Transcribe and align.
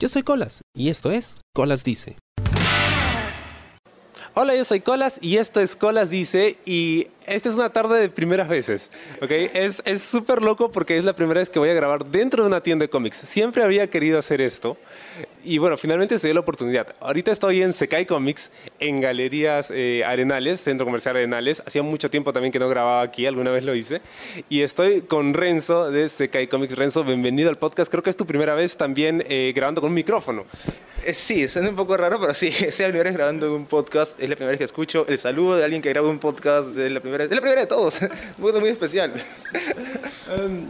Yo 0.00 0.08
soy 0.08 0.22
Colas 0.22 0.62
y 0.76 0.90
esto 0.90 1.10
es 1.10 1.40
Colas 1.52 1.82
Dice. 1.82 2.16
Hola, 4.34 4.54
yo 4.54 4.64
soy 4.64 4.78
Colas 4.78 5.18
y 5.20 5.38
esto 5.38 5.58
es 5.58 5.74
Colas 5.74 6.08
Dice 6.08 6.56
y 6.64 7.08
esta 7.28 7.48
es 7.48 7.54
una 7.54 7.70
tarde 7.70 8.00
de 8.00 8.08
primeras 8.08 8.48
veces, 8.48 8.90
¿ok? 9.22 9.30
Es 9.30 10.02
súper 10.02 10.42
loco 10.42 10.70
porque 10.70 10.96
es 10.96 11.04
la 11.04 11.14
primera 11.14 11.40
vez 11.40 11.50
que 11.50 11.58
voy 11.58 11.70
a 11.70 11.74
grabar 11.74 12.04
dentro 12.04 12.42
de 12.42 12.48
una 12.48 12.62
tienda 12.62 12.84
de 12.84 12.90
cómics. 12.90 13.16
Siempre 13.18 13.62
había 13.62 13.88
querido 13.88 14.18
hacer 14.18 14.40
esto 14.40 14.76
y 15.44 15.58
bueno, 15.58 15.76
finalmente 15.76 16.18
se 16.18 16.26
dio 16.26 16.34
la 16.34 16.40
oportunidad. 16.40 16.94
Ahorita 17.00 17.32
estoy 17.32 17.62
en 17.62 17.72
Sekai 17.72 18.06
Comics, 18.06 18.50
en 18.80 19.00
Galerías 19.00 19.70
eh, 19.70 20.02
Arenales, 20.04 20.60
Centro 20.60 20.84
Comercial 20.84 21.16
Arenales. 21.16 21.62
Hacía 21.64 21.82
mucho 21.82 22.10
tiempo 22.10 22.32
también 22.32 22.52
que 22.52 22.58
no 22.58 22.68
grababa 22.68 23.02
aquí, 23.02 23.26
alguna 23.26 23.50
vez 23.50 23.64
lo 23.64 23.74
hice. 23.74 24.00
Y 24.48 24.62
estoy 24.62 25.02
con 25.02 25.34
Renzo 25.34 25.90
de 25.90 26.08
Sekai 26.08 26.48
Comics. 26.48 26.76
Renzo, 26.76 27.04
bienvenido 27.04 27.50
al 27.50 27.56
podcast. 27.56 27.90
Creo 27.90 28.02
que 28.02 28.10
es 28.10 28.16
tu 28.16 28.26
primera 28.26 28.54
vez 28.54 28.76
también 28.76 29.24
eh, 29.28 29.52
grabando 29.54 29.80
con 29.80 29.90
un 29.90 29.94
micrófono. 29.94 30.44
Eh, 31.04 31.14
sí, 31.14 31.46
suena 31.48 31.70
un 31.70 31.76
poco 31.76 31.96
raro, 31.96 32.18
pero 32.20 32.34
sí, 32.34 32.48
es 32.48 32.78
la 32.80 32.88
primera 32.88 33.04
vez 33.04 33.14
grabando 33.14 33.54
un 33.54 33.66
podcast. 33.66 34.20
Es 34.20 34.28
la 34.28 34.36
primera 34.36 34.50
vez 34.50 34.58
que 34.58 34.64
escucho 34.64 35.06
el 35.08 35.18
saludo 35.18 35.56
de 35.56 35.64
alguien 35.64 35.80
que 35.80 35.88
graba 35.88 36.08
un 36.08 36.18
podcast. 36.18 36.76
Es 36.76 36.90
la 36.90 37.00
primera 37.00 37.17
es 37.24 37.30
la 37.30 37.40
primera 37.40 37.60
de 37.60 37.66
todos. 37.66 38.00
Muy 38.38 38.68
especial. 38.68 39.12
Em, 40.30 40.68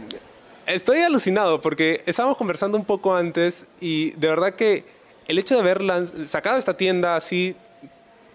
estoy 0.65 0.99
alucinado 0.99 1.59
porque 1.59 2.01
estábamos 2.05 2.37
conversando 2.37 2.77
un 2.77 2.85
poco 2.85 3.13
antes 3.13 3.65
y 3.81 4.11
de 4.11 4.29
verdad 4.29 4.53
que 4.53 4.85
el 5.27 5.37
hecho 5.37 5.55
de 5.55 5.61
haber 5.61 5.81
sacado 6.25 6.57
esta 6.57 6.77
tienda 6.77 7.17
así 7.17 7.55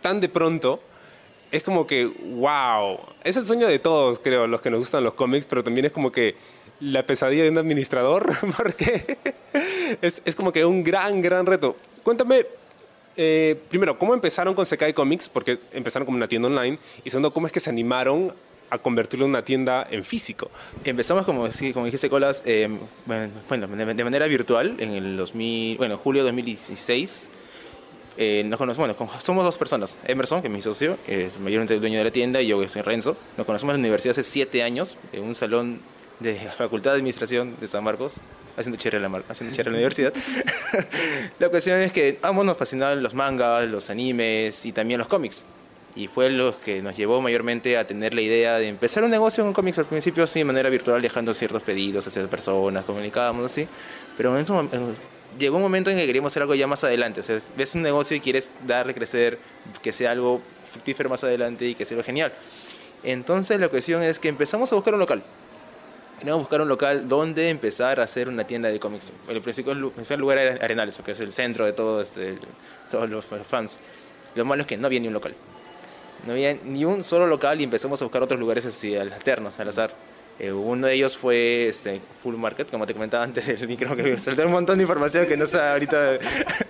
tan 0.03 0.21
de 0.21 0.29
pronto 0.29 0.81
es 1.51 1.63
como 1.63 1.87
que, 1.87 2.05
wow, 2.05 2.99
es 3.23 3.37
el 3.37 3.45
sueño 3.47 3.67
de 3.67 3.79
todos, 3.79 4.19
creo, 4.19 4.47
los 4.47 4.61
que 4.61 4.71
nos 4.71 4.81
gustan 4.81 5.03
los 5.03 5.15
cómics, 5.15 5.47
pero 5.47 5.65
también 5.65 5.87
es 5.87 5.93
como 5.93 6.13
que 6.13 6.35
la 6.81 7.07
pesadilla 7.07 7.45
de 7.45 7.51
un 7.51 7.59
administrador, 7.59 8.33
porque 8.57 9.19
es 10.03 10.37
como 10.37 10.53
que 10.53 10.65
un 10.65 10.83
gran, 10.83 11.23
gran 11.23 11.47
reto. 11.47 11.77
Cuéntame, 12.03 12.45
eh, 13.17 13.61
primero, 13.69 13.99
¿cómo 13.99 14.15
empezaron 14.15 14.55
con 14.55 14.67
Sekai 14.67 14.93
Comics? 14.93 15.29
Porque 15.29 15.59
empezaron 15.73 16.07
como 16.07 16.17
una 16.17 16.29
tienda 16.29 16.49
online. 16.49 16.79
Y 17.05 17.11
segundo, 17.11 17.33
¿cómo 17.33 17.47
es 17.47 17.53
que 17.53 17.61
se 17.61 17.71
animaron 17.71 18.33
a 18.71 18.79
convertirlo 18.79 19.27
en 19.27 19.31
una 19.31 19.45
tienda 19.45 19.87
en 19.91 20.05
físico? 20.05 20.51
Empezamos, 20.85 21.25
como, 21.25 21.49
como 21.73 21.85
dijiste, 21.87 22.11
Colas, 22.11 22.43
eh, 22.47 22.69
bueno, 23.07 23.67
de, 23.67 24.05
manera 24.05 24.27
virtual 24.27 24.77
en 24.79 24.93
el 24.93 25.17
2000, 25.17 25.79
bueno, 25.79 25.99
julio 25.99 26.23
de 26.23 26.29
2016. 26.29 27.31
Eh, 28.17 28.45
nos 28.47 28.59
conocemos, 28.59 28.95
somos 29.23 29.45
dos 29.45 29.59
personas. 29.59 29.99
Emerson, 30.07 30.41
que 30.41 30.49
es 30.49 30.55
mi 30.55 30.63
socio, 30.63 30.99
es 31.07 31.39
mayormente 31.39 31.75
el 31.75 31.81
dueño 31.81 31.99
de 31.99 32.05
la 32.05 32.11
tienda, 32.13 32.41
y 32.41 32.47
yo, 32.47 32.61
que 32.61 32.69
soy 32.69 32.83
Renzo. 32.83 33.17
Nos 33.37 33.47
conocemos 33.47 33.75
en 33.75 33.81
la 33.81 33.87
universidad 33.87 34.13
hace 34.13 34.23
siete 34.23 34.63
años, 34.63 34.99
en 35.13 35.25
un 35.25 35.35
salón 35.35 35.81
de 36.21 36.41
la 36.45 36.53
Facultad 36.53 36.93
de 36.93 36.99
Administración 36.99 37.57
de 37.61 37.67
San 37.67 37.83
Marcos 37.83 38.21
haciendo 38.57 38.79
chévere 38.79 39.01
la, 39.01 39.23
haciendo 39.29 39.55
chévere 39.55 39.71
la 39.71 39.77
universidad. 39.77 40.13
la 41.39 41.49
cuestión 41.49 41.81
es 41.81 41.93
que 41.93 42.19
ambos 42.23 42.45
nos 42.45 42.57
fascinaban 42.57 43.03
los 43.03 43.15
mangas, 43.15 43.67
los 43.67 43.91
animes 43.91 44.65
y 44.65 44.73
también 44.73 44.99
los 44.99 45.09
cómics. 45.09 45.45
Y 45.97 46.09
fue 46.09 46.29
lo 46.29 46.61
que 46.61 46.83
nos 46.83 46.97
llevó 46.97 47.21
mayormente 47.21 47.79
a 47.79 47.87
tener 47.87 48.15
la 48.15 48.21
idea 48.21 48.59
de 48.59 48.67
empezar 48.67 49.05
un 49.05 49.11
negocio 49.11 49.45
con 49.45 49.53
cómics 49.53 49.79
al 49.79 49.85
principio, 49.85 50.27
sí, 50.27 50.41
de 50.41 50.45
manera 50.45 50.69
virtual, 50.69 51.01
dejando 51.01 51.33
ciertos 51.35 51.63
pedidos 51.63 52.07
hacia 52.07 52.27
personas, 52.27 52.85
comunicábamos 52.85 53.45
así. 53.45 53.69
Pero 54.17 54.37
en 54.37 54.45
llegó 55.39 55.57
un 55.57 55.63
momento 55.63 55.91
en 55.91 55.97
que 55.97 56.07
queríamos 56.07 56.33
hacer 56.33 56.43
algo 56.43 56.55
ya 56.55 56.67
más 56.67 56.83
adelante. 56.85 57.21
O 57.21 57.23
sea, 57.23 57.39
ves 57.57 57.75
un 57.75 57.83
negocio 57.83 58.17
y 58.17 58.21
quieres 58.21 58.51
darle 58.67 58.95
crecer, 58.95 59.39
que 59.83 59.93
sea 59.93 60.11
algo 60.11 60.41
fructífero 60.71 61.09
más 61.09 61.23
adelante 61.23 61.67
y 61.67 61.75
que 61.75 61.85
sea 61.85 62.03
genial. 62.03 62.33
Entonces 63.05 63.61
la 63.61 63.69
cuestión 63.69 64.03
es 64.03 64.19
que 64.19 64.29
empezamos 64.29 64.73
a 64.73 64.75
buscar 64.75 64.95
un 64.95 65.01
local 65.01 65.23
a 66.27 66.35
buscar 66.35 66.61
un 66.61 66.69
local 66.69 67.09
donde 67.09 67.51
empezar 67.51 68.01
a 68.01 68.05
hacer 68.05 68.29
una 68.29 68.45
tienda 68.45 68.69
de 68.69 68.81
cómics. 68.81 69.13
El 69.29 69.41
principal 69.43 70.19
lugar 70.19 70.39
era 70.39 70.65
Arenales, 70.65 71.01
que 71.05 71.13
es 71.13 71.21
el 71.21 71.33
centro 71.33 71.67
de 71.67 71.73
todo 71.73 72.01
este, 72.01 72.39
todos 72.91 73.09
los 73.11 73.25
fans. 73.25 73.81
Lo 74.35 74.45
malo 74.45 74.63
es 74.63 74.67
que 74.67 74.77
no 74.77 74.87
había 74.87 75.01
ni 75.01 75.09
un 75.09 75.15
local. 75.15 75.35
No 76.27 76.33
había 76.33 76.55
ni 76.55 76.85
un 76.85 77.05
solo 77.05 77.27
local 77.27 77.61
y 77.61 77.65
empezamos 77.65 78.01
a 78.01 78.05
buscar 78.05 78.23
otros 78.23 78.41
lugares 78.41 78.65
así, 78.65 78.97
alternos, 78.97 79.59
al 79.61 79.69
azar. 79.69 79.95
Eh, 80.39 80.51
uno 80.51 80.87
de 80.87 80.95
ellos 80.95 81.17
fue 81.17 81.69
este, 81.69 82.01
Full 82.23 82.37
Market, 82.37 82.71
como 82.71 82.87
te 82.87 82.95
comentaba 82.95 83.23
antes 83.23 83.47
del 83.47 83.69
micro, 83.69 83.95
que 83.95 84.19
solté 84.19 84.45
un 84.45 84.53
montón 84.53 84.79
de 84.79 84.83
información 84.83 85.27
que 85.27 85.37
no 85.37 85.47
sé 85.47 85.61
ahorita. 85.61 86.19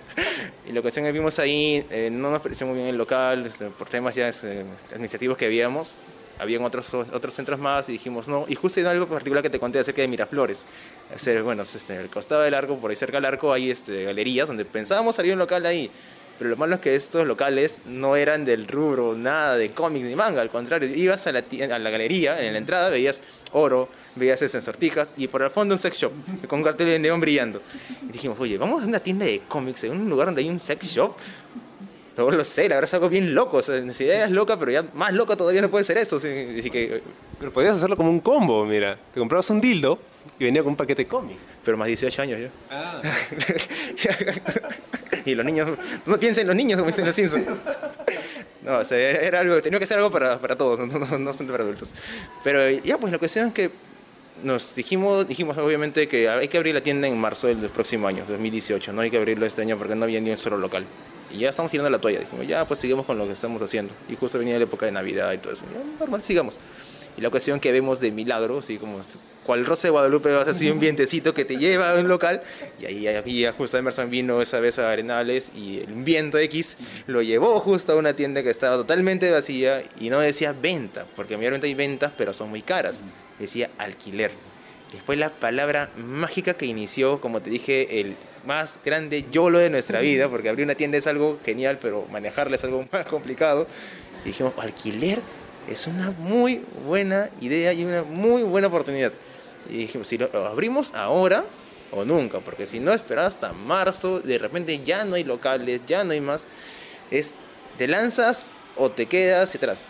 y 0.67 0.77
ocasión 0.77 1.05
que 1.05 1.11
vimos 1.11 1.39
ahí, 1.39 1.85
eh, 1.89 2.09
no 2.11 2.29
nos 2.29 2.41
pareció 2.41 2.67
muy 2.67 2.75
bien 2.75 2.89
el 2.89 2.97
local, 2.97 3.45
este, 3.45 3.67
por 3.67 3.89
temas 3.89 4.13
ya 4.13 4.27
este, 4.27 4.65
administrativos 4.91 5.37
que 5.37 5.45
habíamos 5.45 5.97
habían 6.39 6.63
otros, 6.63 6.93
otros 6.93 7.33
centros 7.33 7.59
más 7.59 7.89
y 7.89 7.93
dijimos 7.93 8.27
no. 8.27 8.45
Y 8.47 8.55
justo 8.55 8.79
en 8.79 8.87
algo 8.87 9.07
particular 9.07 9.43
que 9.43 9.49
te 9.49 9.59
conté 9.59 9.79
acerca 9.79 10.01
de 10.01 10.07
Miraflores. 10.07 10.65
Hacer, 11.13 11.43
bueno, 11.43 11.63
este, 11.63 12.07
costado 12.07 12.41
del 12.41 12.53
arco, 12.53 12.77
por 12.77 12.89
ahí 12.89 12.95
cerca 12.95 13.17
del 13.17 13.25
arco, 13.25 13.53
hay 13.53 13.71
este, 13.71 14.03
galerías 14.03 14.47
donde 14.47 14.65
pensábamos 14.65 15.15
salir 15.15 15.33
un 15.33 15.39
local 15.39 15.65
ahí. 15.65 15.91
Pero 16.37 16.49
lo 16.49 16.57
malo 16.57 16.75
es 16.75 16.81
que 16.81 16.95
estos 16.95 17.25
locales 17.25 17.79
no 17.85 18.17
eran 18.17 18.43
del 18.43 18.67
rubro, 18.67 19.15
nada 19.15 19.55
de 19.55 19.71
cómics 19.71 20.05
ni 20.05 20.15
manga, 20.15 20.41
al 20.41 20.49
contrario, 20.49 20.93
ibas 20.93 21.25
a 21.27 21.31
la, 21.31 21.39
a 21.39 21.79
la 21.79 21.89
galería, 21.89 22.45
en 22.45 22.51
la 22.51 22.59
entrada 22.59 22.89
veías 22.89 23.23
oro, 23.53 23.87
veías 24.15 24.41
esas 24.41 24.65
sortijas 24.65 25.13
y 25.15 25.29
por 25.29 25.43
el 25.43 25.49
fondo 25.49 25.75
un 25.75 25.79
sex 25.79 25.97
shop 25.97 26.11
con 26.47 26.59
un 26.59 26.65
cartel 26.65 26.87
de 26.87 26.99
neón 26.99 27.21
brillando. 27.21 27.61
Y 28.09 28.11
dijimos, 28.11 28.37
oye, 28.37 28.57
vamos 28.57 28.83
a 28.83 28.85
una 28.85 28.99
tienda 28.99 29.25
de 29.25 29.43
cómics 29.47 29.85
en 29.85 29.91
un 29.91 30.09
lugar 30.09 30.27
donde 30.27 30.41
hay 30.41 30.49
un 30.49 30.59
sex 30.59 30.85
shop. 30.85 31.15
Pero 32.15 32.31
lo 32.31 32.43
sé, 32.43 32.69
la 32.69 32.75
verdad 32.75 32.87
es 32.87 32.93
algo 32.93 33.09
bien 33.09 33.35
loco. 33.35 33.57
O 33.57 33.61
sea, 33.61 33.75
la 33.75 33.91
idea 33.91 34.25
es 34.25 34.31
loca, 34.31 34.57
pero 34.57 34.71
ya 34.71 34.85
más 34.93 35.13
loca 35.13 35.35
todavía 35.35 35.61
no 35.61 35.69
puede 35.69 35.83
ser 35.83 35.97
eso. 35.97 36.15
Así, 36.15 36.69
que... 36.69 37.01
Pero 37.37 37.51
podías 37.51 37.75
hacerlo 37.75 37.97
como 37.97 38.09
un 38.09 38.21
combo, 38.21 38.65
mira. 38.65 38.97
Te 39.13 39.19
comprabas 39.19 39.49
un 39.49 39.59
dildo 39.59 39.99
y 40.39 40.45
venía 40.45 40.63
con 40.63 40.71
un 40.71 40.77
paquete 40.77 41.03
de 41.03 41.07
cómics. 41.07 41.41
Pero 41.63 41.77
más 41.77 41.87
18 41.87 42.21
años 42.21 42.39
ya. 42.39 42.49
Ah. 42.71 43.01
y 45.25 45.35
los 45.35 45.45
niños, 45.45 45.77
no 46.05 46.17
piensen 46.17 46.43
en 46.43 46.47
los 46.47 46.55
niños 46.55 46.77
como 46.77 46.87
dicen 46.87 47.05
los 47.05 47.15
Simpsons. 47.15 47.45
No, 48.63 48.79
o 48.79 48.85
sea, 48.85 48.97
era 48.97 49.41
algo, 49.41 49.61
tenía 49.61 49.79
que 49.79 49.85
ser 49.85 49.97
algo 49.97 50.09
para, 50.09 50.39
para 50.39 50.55
todos, 50.55 50.79
no, 50.79 50.97
no, 50.97 51.17
no 51.17 51.33
para 51.33 51.63
adultos. 51.63 51.93
Pero 52.43 52.69
ya, 52.69 52.97
pues 52.97 53.11
la 53.11 53.19
cuestión 53.19 53.47
es 53.47 53.53
que 53.53 53.71
nos 54.43 54.73
dijimos, 54.73 55.27
dijimos 55.27 55.57
obviamente 55.57 56.07
que 56.07 56.29
hay 56.29 56.47
que 56.47 56.57
abrir 56.57 56.73
la 56.73 56.81
tienda 56.81 57.07
en 57.07 57.17
marzo 57.17 57.47
del 57.47 57.69
próximo 57.69 58.07
año, 58.07 58.23
2018. 58.27 58.93
No 58.93 59.01
hay 59.01 59.11
que 59.11 59.17
abrirlo 59.17 59.45
este 59.45 59.61
año 59.61 59.77
porque 59.77 59.95
no 59.95 60.05
había 60.05 60.19
ni 60.19 60.31
un 60.31 60.37
solo 60.37 60.57
local. 60.57 60.85
Y 61.35 61.39
ya 61.39 61.49
estamos 61.49 61.69
tirando 61.69 61.89
la 61.89 61.99
toalla. 61.99 62.19
Dijimos, 62.19 62.47
ya, 62.47 62.65
pues 62.65 62.79
seguimos 62.79 63.05
con 63.05 63.17
lo 63.17 63.25
que 63.25 63.33
estamos 63.33 63.61
haciendo. 63.61 63.93
Y 64.07 64.15
justo 64.15 64.39
venía 64.39 64.57
la 64.57 64.63
época 64.63 64.85
de 64.85 64.93
Navidad 64.93 65.33
y 65.33 65.37
todo 65.37 65.51
eso. 65.51 65.65
normal, 65.99 66.21
sigamos. 66.21 66.59
Y 67.17 67.21
la 67.21 67.27
ocasión 67.27 67.59
que 67.59 67.71
vemos 67.71 67.99
de 67.99 68.11
milagro, 68.11 68.59
así 68.59 68.77
como 68.77 68.99
cual 69.45 69.65
Rosa 69.65 69.87
de 69.87 69.91
Guadalupe, 69.91 70.31
vas 70.33 70.47
así 70.47 70.69
un 70.69 70.79
vientecito 70.79 71.33
que 71.33 71.45
te 71.45 71.57
lleva 71.57 71.91
a 71.91 71.99
un 71.99 72.07
local. 72.07 72.41
Y 72.81 72.85
ahí 72.85 73.07
había, 73.07 73.51
justo 73.53 73.77
Emerson 73.77 74.09
vino 74.09 74.41
esa 74.41 74.59
vez 74.59 74.79
a 74.79 74.91
Arenales 74.91 75.51
y 75.55 75.79
el 75.79 75.93
viento 76.03 76.37
X 76.37 76.77
lo 77.07 77.21
llevó 77.21 77.59
justo 77.59 77.93
a 77.93 77.95
una 77.95 78.15
tienda 78.15 78.43
que 78.43 78.49
estaba 78.49 78.75
totalmente 78.75 79.29
vacía 79.31 79.83
y 79.99 80.09
no 80.09 80.19
decía 80.19 80.53
venta, 80.53 81.05
porque 81.15 81.37
mayormente 81.37 81.67
hay 81.67 81.73
ventas, 81.73 82.11
pero 82.17 82.33
son 82.33 82.49
muy 82.49 82.61
caras. 82.61 83.03
Decía 83.39 83.69
alquiler. 83.77 84.31
Después 84.91 85.17
la 85.17 85.29
palabra 85.29 85.91
mágica 85.97 86.55
que 86.55 86.65
inició, 86.65 87.21
como 87.21 87.41
te 87.41 87.49
dije, 87.49 88.01
el 88.01 88.15
más 88.45 88.79
grande 88.83 89.25
YOLO 89.31 89.59
de 89.59 89.69
nuestra 89.69 89.99
vida, 90.01 90.29
porque 90.29 90.49
abrir 90.49 90.65
una 90.65 90.75
tienda 90.75 90.97
es 90.97 91.07
algo 91.07 91.37
genial, 91.43 91.79
pero 91.81 92.05
manejarla 92.11 92.55
es 92.55 92.63
algo 92.63 92.85
más 92.91 93.05
complicado. 93.05 93.67
Y 94.23 94.29
dijimos, 94.29 94.53
alquiler 94.57 95.19
es 95.69 95.87
una 95.87 96.11
muy 96.11 96.63
buena 96.85 97.29
idea 97.41 97.73
y 97.73 97.83
una 97.83 98.03
muy 98.03 98.43
buena 98.43 98.67
oportunidad. 98.67 99.13
Y 99.69 99.77
dijimos, 99.77 100.07
si 100.07 100.17
lo, 100.17 100.29
abrimos 100.45 100.93
ahora 100.93 101.45
o 101.91 102.05
nunca, 102.05 102.39
porque 102.39 102.67
si 102.67 102.79
no 102.79 102.93
esperas 102.93 103.35
hasta 103.35 103.53
marzo, 103.53 104.19
de 104.19 104.37
repente 104.37 104.81
ya 104.83 105.05
no 105.05 105.15
hay 105.15 105.23
locales, 105.23 105.81
ya 105.87 106.03
no 106.03 106.11
hay 106.11 106.21
más, 106.21 106.45
es 107.11 107.33
te 107.77 107.87
lanzas 107.87 108.51
o 108.75 108.91
te 108.91 109.05
quedas 109.07 109.55
atrás. 109.55 109.85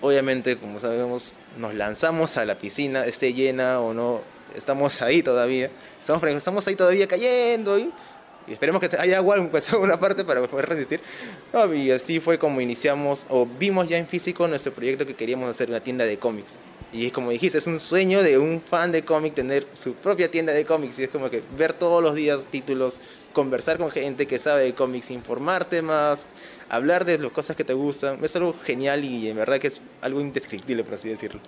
Obviamente, 0.00 0.58
como 0.58 0.78
sabemos, 0.78 1.34
nos 1.56 1.74
lanzamos 1.74 2.36
a 2.36 2.44
la 2.44 2.56
piscina, 2.56 3.06
esté 3.06 3.32
llena 3.32 3.80
o 3.80 3.94
no, 3.94 4.22
estamos 4.54 5.00
ahí 5.02 5.22
todavía, 5.22 5.70
estamos, 6.00 6.22
estamos 6.24 6.66
ahí 6.66 6.76
todavía 6.76 7.06
cayendo 7.06 7.78
y, 7.78 7.92
esperemos 8.46 8.80
que 8.80 8.94
haya 8.98 9.18
agua 9.18 9.36
en 9.38 9.50
una 9.80 9.98
parte 9.98 10.24
para 10.24 10.46
poder 10.46 10.68
resistir. 10.68 11.00
y 11.74 11.90
así 11.90 12.20
fue 12.20 12.38
como 12.38 12.60
iniciamos 12.60 13.26
o 13.28 13.46
vimos 13.46 13.88
ya 13.88 13.96
en 13.96 14.06
físico 14.06 14.46
nuestro 14.46 14.72
proyecto 14.72 15.06
que 15.06 15.14
queríamos 15.14 15.48
hacer 15.48 15.68
una 15.70 15.80
tienda 15.80 16.04
de 16.04 16.18
cómics. 16.18 16.56
Y 16.94 17.10
como 17.10 17.30
dijiste, 17.30 17.58
es 17.58 17.66
un 17.66 17.80
sueño 17.80 18.22
de 18.22 18.38
un 18.38 18.60
fan 18.60 18.92
de 18.92 19.04
cómics 19.04 19.34
tener 19.34 19.66
su 19.74 19.94
propia 19.94 20.30
tienda 20.30 20.52
de 20.52 20.64
cómics. 20.64 20.96
Y 21.00 21.04
es 21.04 21.10
como 21.10 21.28
que 21.28 21.42
ver 21.58 21.72
todos 21.72 22.00
los 22.00 22.14
días 22.14 22.46
títulos, 22.52 23.00
conversar 23.34 23.76
con 23.76 23.90
gente 23.90 24.26
que 24.26 24.38
sabe 24.38 24.62
de 24.64 24.72
cómics, 24.72 25.10
informarte 25.10 25.82
más, 25.82 26.26
hablar 26.70 27.04
de 27.04 27.18
las 27.18 27.30
cosas 27.30 27.54
que 27.54 27.64
te 27.64 27.74
gustan. 27.74 28.18
Es 28.24 28.34
algo 28.36 28.54
genial 28.64 29.04
y 29.04 29.28
en 29.28 29.36
verdad 29.36 29.58
que 29.58 29.66
es 29.66 29.82
algo 30.00 30.22
indescriptible, 30.22 30.82
por 30.84 30.94
así 30.94 31.10
decirlo. 31.10 31.40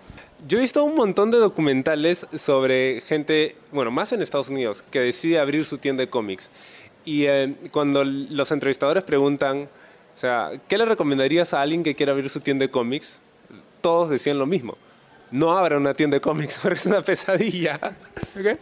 Yo 0.47 0.59
he 0.59 0.61
visto 0.61 0.85
un 0.85 0.95
montón 0.95 1.31
de 1.31 1.39
documentales 1.39 2.27
sobre 2.35 3.01
gente, 3.01 3.57
bueno, 3.73 3.91
más 3.91 4.13
en 4.13 4.21
Estados 4.21 4.51
Unidos, 4.51 4.85
que 4.91 5.01
decide 5.01 5.39
abrir 5.39 5.65
su 5.65 5.79
tienda 5.79 6.03
de 6.03 6.11
cómics. 6.11 6.51
Y 7.07 7.25
eh, 7.25 7.55
cuando 7.73 8.05
los 8.05 8.53
entrevistadores 8.53 9.05
preguntan, 9.05 9.71
o 10.15 10.19
sea, 10.19 10.51
¿qué 10.69 10.77
le 10.77 10.85
recomendarías 10.85 11.55
a 11.55 11.63
alguien 11.63 11.83
que 11.83 11.95
quiera 11.95 12.13
abrir 12.13 12.29
su 12.29 12.41
tienda 12.41 12.65
de 12.65 12.71
cómics? 12.71 13.23
Todos 13.81 14.11
decían 14.11 14.39
lo 14.39 14.45
mismo 14.45 14.77
no 15.31 15.57
abra 15.57 15.77
una 15.77 15.95
tienda 15.95 16.17
de 16.17 16.21
cómics 16.21 16.59
porque 16.63 16.79
es 16.79 16.87
una 16.87 17.01
pesadilla. 17.01 17.79
¿Okay? 18.39 18.57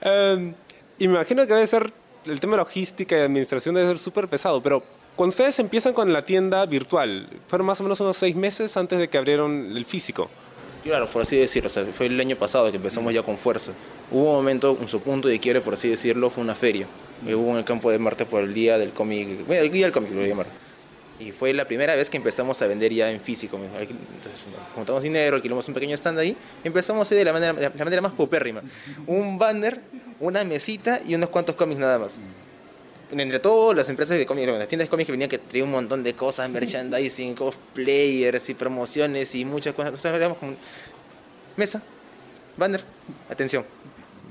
Em, 0.00 0.54
imagino 0.98 1.46
que 1.46 1.54
debe 1.54 1.66
ser 1.66 1.92
el 2.26 2.40
tema 2.40 2.52
de 2.52 2.58
logística 2.58 3.16
y 3.16 3.20
administración 3.20 3.74
debe 3.74 3.88
ser 3.88 3.98
súper 3.98 4.28
pesado, 4.28 4.62
pero 4.62 4.82
cuando 5.16 5.30
ustedes 5.30 5.58
empiezan 5.58 5.92
con 5.92 6.12
la 6.12 6.24
tienda 6.24 6.64
virtual, 6.66 7.28
fueron 7.46 7.66
más 7.66 7.80
o 7.80 7.82
menos 7.82 8.00
unos 8.00 8.16
seis 8.16 8.34
meses 8.34 8.76
antes 8.76 8.98
de 8.98 9.08
que 9.08 9.18
abrieron 9.18 9.76
el 9.76 9.84
físico. 9.84 10.30
Claro, 10.82 11.08
por 11.08 11.22
así 11.22 11.36
decirlo, 11.36 11.66
o 11.66 11.70
sea, 11.70 11.84
fue 11.84 12.06
el 12.06 12.18
año 12.18 12.36
pasado 12.36 12.70
que 12.70 12.76
empezamos 12.78 13.12
ya 13.12 13.22
con 13.22 13.36
fuerza. 13.36 13.72
Hubo 14.10 14.30
un 14.30 14.36
momento, 14.36 14.76
en 14.80 14.88
su 14.88 15.00
punto 15.00 15.28
de 15.28 15.38
quiebre, 15.38 15.60
por 15.60 15.74
así 15.74 15.88
decirlo, 15.88 16.30
fue 16.30 16.42
una 16.42 16.54
feria. 16.54 16.86
Hubo 17.26 17.50
en 17.50 17.58
el 17.58 17.64
campo 17.64 17.90
de 17.90 17.98
Marte 17.98 18.24
por 18.24 18.42
el 18.42 18.54
día 18.54 18.78
del 18.78 18.92
cómic, 18.92 19.46
bueno, 19.46 19.62
el 19.62 19.70
día 19.70 19.84
del 19.84 19.92
cómic 19.92 20.10
lo 20.10 20.16
voy 20.16 20.24
a 20.24 20.28
llamar. 20.28 20.46
Y 21.18 21.32
fue 21.32 21.52
la 21.52 21.66
primera 21.66 21.94
vez 21.94 22.08
que 22.08 22.16
empezamos 22.16 22.62
a 22.62 22.66
vender 22.66 22.94
ya 22.94 23.10
en 23.10 23.20
físico. 23.20 23.58
Entonces, 23.58 24.46
juntamos 24.74 25.02
dinero, 25.02 25.36
alquilamos 25.36 25.68
un 25.68 25.74
pequeño 25.74 25.94
stand 25.94 26.18
ahí, 26.18 26.34
empezamos 26.64 27.10
de 27.10 27.22
la 27.22 27.32
manera, 27.34 27.52
de 27.52 27.70
la 27.76 27.84
manera 27.84 28.00
más 28.00 28.12
popérrima. 28.12 28.62
Un 29.06 29.38
banner, 29.38 29.82
una 30.20 30.44
mesita 30.44 31.00
y 31.04 31.14
unos 31.14 31.30
cuantos 31.30 31.56
cómics 31.56 31.80
nada 31.80 31.98
más 31.98 32.18
entre 33.18 33.40
todas 33.40 33.76
las 33.76 33.88
empresas 33.88 34.18
de 34.18 34.26
cómics, 34.26 34.46
las 34.46 34.68
tiendas 34.68 34.86
de 34.86 34.90
cómics 34.90 35.06
que 35.06 35.12
venían 35.12 35.28
que 35.28 35.38
traían 35.38 35.66
un 35.66 35.72
montón 35.72 36.02
de 36.02 36.14
cosas, 36.14 36.48
merchandising, 36.48 37.34
cosplayers 37.34 38.48
y 38.50 38.54
promociones 38.54 39.34
y 39.34 39.44
muchas 39.44 39.74
cosas. 39.74 39.92
Nosotros 39.92 40.14
veíamos 40.14 40.38
como 40.38 40.54
mesa, 41.56 41.82
banner, 42.56 42.84
atención. 43.28 43.64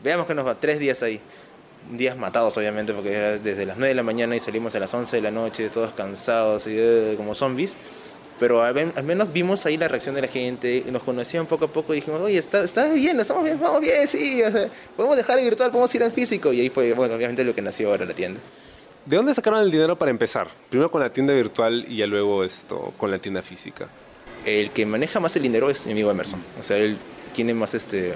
Veamos 0.04 0.28
que 0.28 0.34
nos 0.34 0.46
va 0.46 0.56
tres 0.56 0.80
días 0.80 1.04
ahí. 1.04 1.20
Días 1.92 2.16
matados, 2.16 2.56
obviamente, 2.58 2.94
porque 2.94 3.14
era 3.14 3.38
desde 3.38 3.66
las 3.66 3.78
9 3.78 3.90
de 3.90 3.96
la 3.96 4.04
mañana 4.04 4.36
y 4.36 4.40
salimos 4.40 4.76
a 4.76 4.80
las 4.80 4.94
11 4.94 5.16
de 5.16 5.22
la 5.22 5.32
noche, 5.32 5.70
todos 5.70 5.94
cansados 5.94 6.68
y 6.68 6.76
eh, 6.76 7.16
como 7.18 7.34
zombies. 7.34 7.76
Pero 8.40 8.64
al, 8.64 9.04
menos 9.04 9.34
vimos 9.34 9.66
ahí 9.66 9.78
la 9.78 9.88
reacción 9.88 10.16
de 10.16 10.22
la 10.22 10.28
gente, 10.28 10.84
nos 10.92 11.04
conocían 11.04 11.46
poco 11.46 11.66
a 11.66 11.68
poco 11.68 11.94
y 11.94 11.98
dijimos, 11.98 12.22
oye, 12.22 12.38
está, 12.38 12.94
bien, 12.94 13.20
estamos 13.20 13.44
bien, 13.44 13.60
vamos 13.60 13.82
bien, 13.82 14.08
sí, 14.08 14.42
podemos 14.96 15.18
dejar 15.18 15.40
el 15.40 15.46
virtual, 15.46 15.72
podemos 15.72 15.94
ir 15.94 16.02
en 16.02 16.12
físico. 16.12 16.54
Y 16.54 16.62
ahí 16.62 16.70
fue, 16.70 16.94
bueno, 16.94 17.16
obviamente 17.16 17.44
lo 17.44 17.54
que 17.54 17.62
nació 17.62 17.90
ahora 17.90 18.06
la 18.06 18.14
tienda. 18.14 18.40
¿De 19.06 19.16
dónde 19.16 19.34
sacaron 19.34 19.62
el 19.62 19.72
dinero 19.72 19.98
para 19.98 20.12
empezar? 20.12 20.48
Primero 20.70 20.90
con 20.92 21.02
la 21.02 21.12
tienda 21.12 21.34
virtual 21.34 21.86
y 21.88 21.98
ya 21.98 22.08
luego 22.08 22.44
esto 22.44 22.94
con 22.98 23.12
la 23.12 23.18
tienda 23.18 23.42
física. 23.42 23.90
El 24.50 24.72
que 24.72 24.86
maneja 24.86 25.20
más 25.20 25.36
el 25.36 25.44
dinero 25.44 25.70
es 25.70 25.86
mi 25.86 25.92
amigo 25.92 26.10
Emerson. 26.10 26.44
O 26.60 26.64
sea, 26.64 26.78
él 26.78 26.98
tiene 27.34 27.54
más 27.54 27.76
este 27.76 28.14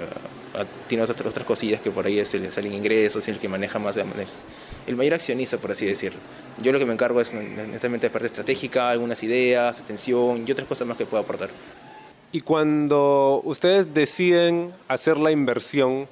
tiene 0.88 1.02
otras, 1.02 1.20
otras 1.20 1.46
cosillas 1.46 1.80
que 1.80 1.90
por 1.90 2.06
ahí 2.06 2.18
es 2.18 2.32
el, 2.34 2.50
salen 2.52 2.74
ingresos 2.74 3.26
el 3.26 3.38
que 3.38 3.48
maneja 3.48 3.80
más 3.80 3.96
es 3.96 4.44
el 4.86 4.94
mayor 4.94 5.14
accionista 5.14 5.58
por 5.58 5.72
así 5.72 5.84
decirlo. 5.86 6.18
Yo 6.58 6.70
lo 6.70 6.78
que 6.78 6.86
me 6.86 6.92
encargo 6.92 7.20
es 7.20 7.34
netamente 7.34 8.06
de 8.06 8.10
parte 8.10 8.26
estratégica 8.26 8.90
algunas 8.90 9.22
ideas 9.22 9.80
atención 9.80 10.44
y 10.46 10.52
otras 10.52 10.68
cosas 10.68 10.86
más 10.86 10.96
que 10.96 11.06
puedo 11.06 11.22
aportar. 11.22 11.50
Y 12.30 12.40
cuando 12.40 13.40
ustedes 13.44 13.94
deciden 13.94 14.72
hacer 14.88 15.16
la 15.16 15.30
inversión 15.32 16.08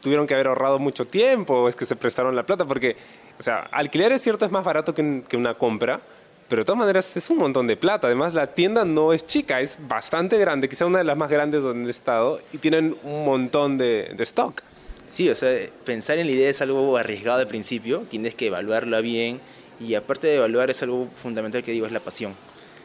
tuvieron 0.00 0.26
que 0.26 0.34
haber 0.34 0.48
ahorrado 0.48 0.78
mucho 0.78 1.04
tiempo 1.04 1.68
es 1.68 1.76
que 1.76 1.86
se 1.86 1.96
prestaron 1.96 2.34
la 2.34 2.44
plata 2.44 2.64
porque 2.64 2.96
o 3.38 3.42
sea, 3.42 3.68
alquiler 3.72 4.12
es 4.12 4.22
cierto, 4.22 4.44
es 4.44 4.52
más 4.52 4.64
barato 4.64 4.94
que, 4.94 5.36
una 5.36 5.54
compra, 5.54 6.00
pero 6.48 6.62
de 6.62 6.66
todas 6.66 6.78
maneras 6.78 7.16
es 7.16 7.30
un 7.30 7.38
montón 7.38 7.66
de 7.66 7.76
plata. 7.76 8.06
Además, 8.06 8.34
la 8.34 8.46
tienda 8.46 8.84
no 8.84 9.12
es 9.12 9.26
chica, 9.26 9.60
es 9.60 9.78
bastante 9.88 10.38
grande, 10.38 10.68
quizá 10.68 10.86
una 10.86 10.98
de 10.98 11.04
las 11.04 11.16
más 11.16 11.30
grandes 11.30 11.62
donde 11.62 11.88
he 11.88 11.90
estado, 11.90 12.40
y 12.52 12.58
tienen 12.58 12.96
un 13.02 13.24
montón 13.24 13.78
de, 13.78 14.14
stock. 14.20 14.62
Sí, 15.10 15.28
o 15.28 15.34
sea, 15.34 15.56
pensar 15.84 16.18
en 16.18 16.26
la 16.26 16.32
idea 16.32 16.50
es 16.50 16.60
algo 16.60 16.96
arriesgado 16.96 17.40
al 17.40 17.46
principio, 17.46 18.04
tienes 18.08 18.34
que 18.34 18.48
evaluarla 18.48 19.00
bien, 19.00 19.40
y 19.80 19.94
aparte 19.94 20.26
de 20.26 20.36
evaluar 20.36 20.70
es 20.70 20.82
algo 20.82 21.08
fundamental 21.14 21.62
que 21.62 21.72
digo, 21.72 21.86
es 21.86 21.92
la 21.92 22.00
pasión. 22.00 22.34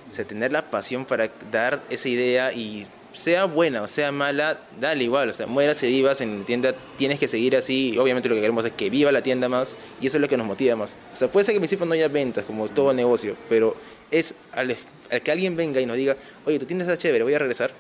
O 0.10 0.14
sea, 0.14 0.26
tener 0.26 0.52
la 0.52 0.70
pasión 0.70 1.06
para 1.06 1.30
dar 1.52 1.84
esa 1.90 2.10
idea 2.10 2.52
y 2.52 2.88
sea 3.14 3.46
buena 3.46 3.82
o 3.82 3.88
sea 3.88 4.12
mala, 4.12 4.60
dale 4.80 5.04
igual, 5.04 5.30
o 5.30 5.34
sea, 5.34 5.48
mueras 5.48 5.82
y 5.84 5.88
vivas 5.88 6.22
en 6.22 6.40
la 6.40 6.46
tienda, 6.46 6.76
tienes 6.98 7.20
que 7.20 7.28
seguir 7.28 7.56
así, 7.56 7.92
y 7.94 7.98
obviamente 7.98 8.30
lo 8.30 8.36
que 8.36 8.42
queremos 8.42 8.66
es 8.66 8.74
que 8.74 8.90
viva 8.90 9.12
la 9.12 9.22
tienda 9.22 9.50
más, 9.50 9.76
y 10.02 10.08
eso 10.08 10.18
es 10.18 10.22
lo 10.22 10.28
que 10.28 10.38
nos 10.38 10.48
motiva 10.48 10.76
más. 10.76 10.98
O 11.14 11.16
sea, 11.16 11.28
puede 11.30 11.46
ser 11.46 11.54
que 11.54 11.58
en 11.58 11.62
principio 11.62 11.86
no 11.86 11.94
haya 11.94 12.08
ventas, 12.08 12.46
como 12.46 12.68
todo 12.68 12.94
negocio, 12.94 13.36
pero 13.48 13.76
es 14.12 14.34
al, 14.52 14.76
que 15.24 15.32
alguien 15.32 15.56
venga 15.56 15.82
y 15.82 15.86
nos 15.86 15.98
diga, 15.98 16.18
oye, 16.46 16.60
tu 16.60 16.66
tienda 16.66 16.86
está 16.86 16.98
chévere, 16.98 17.24
voy 17.24 17.34
a 17.34 17.40
regresar, 17.40 17.72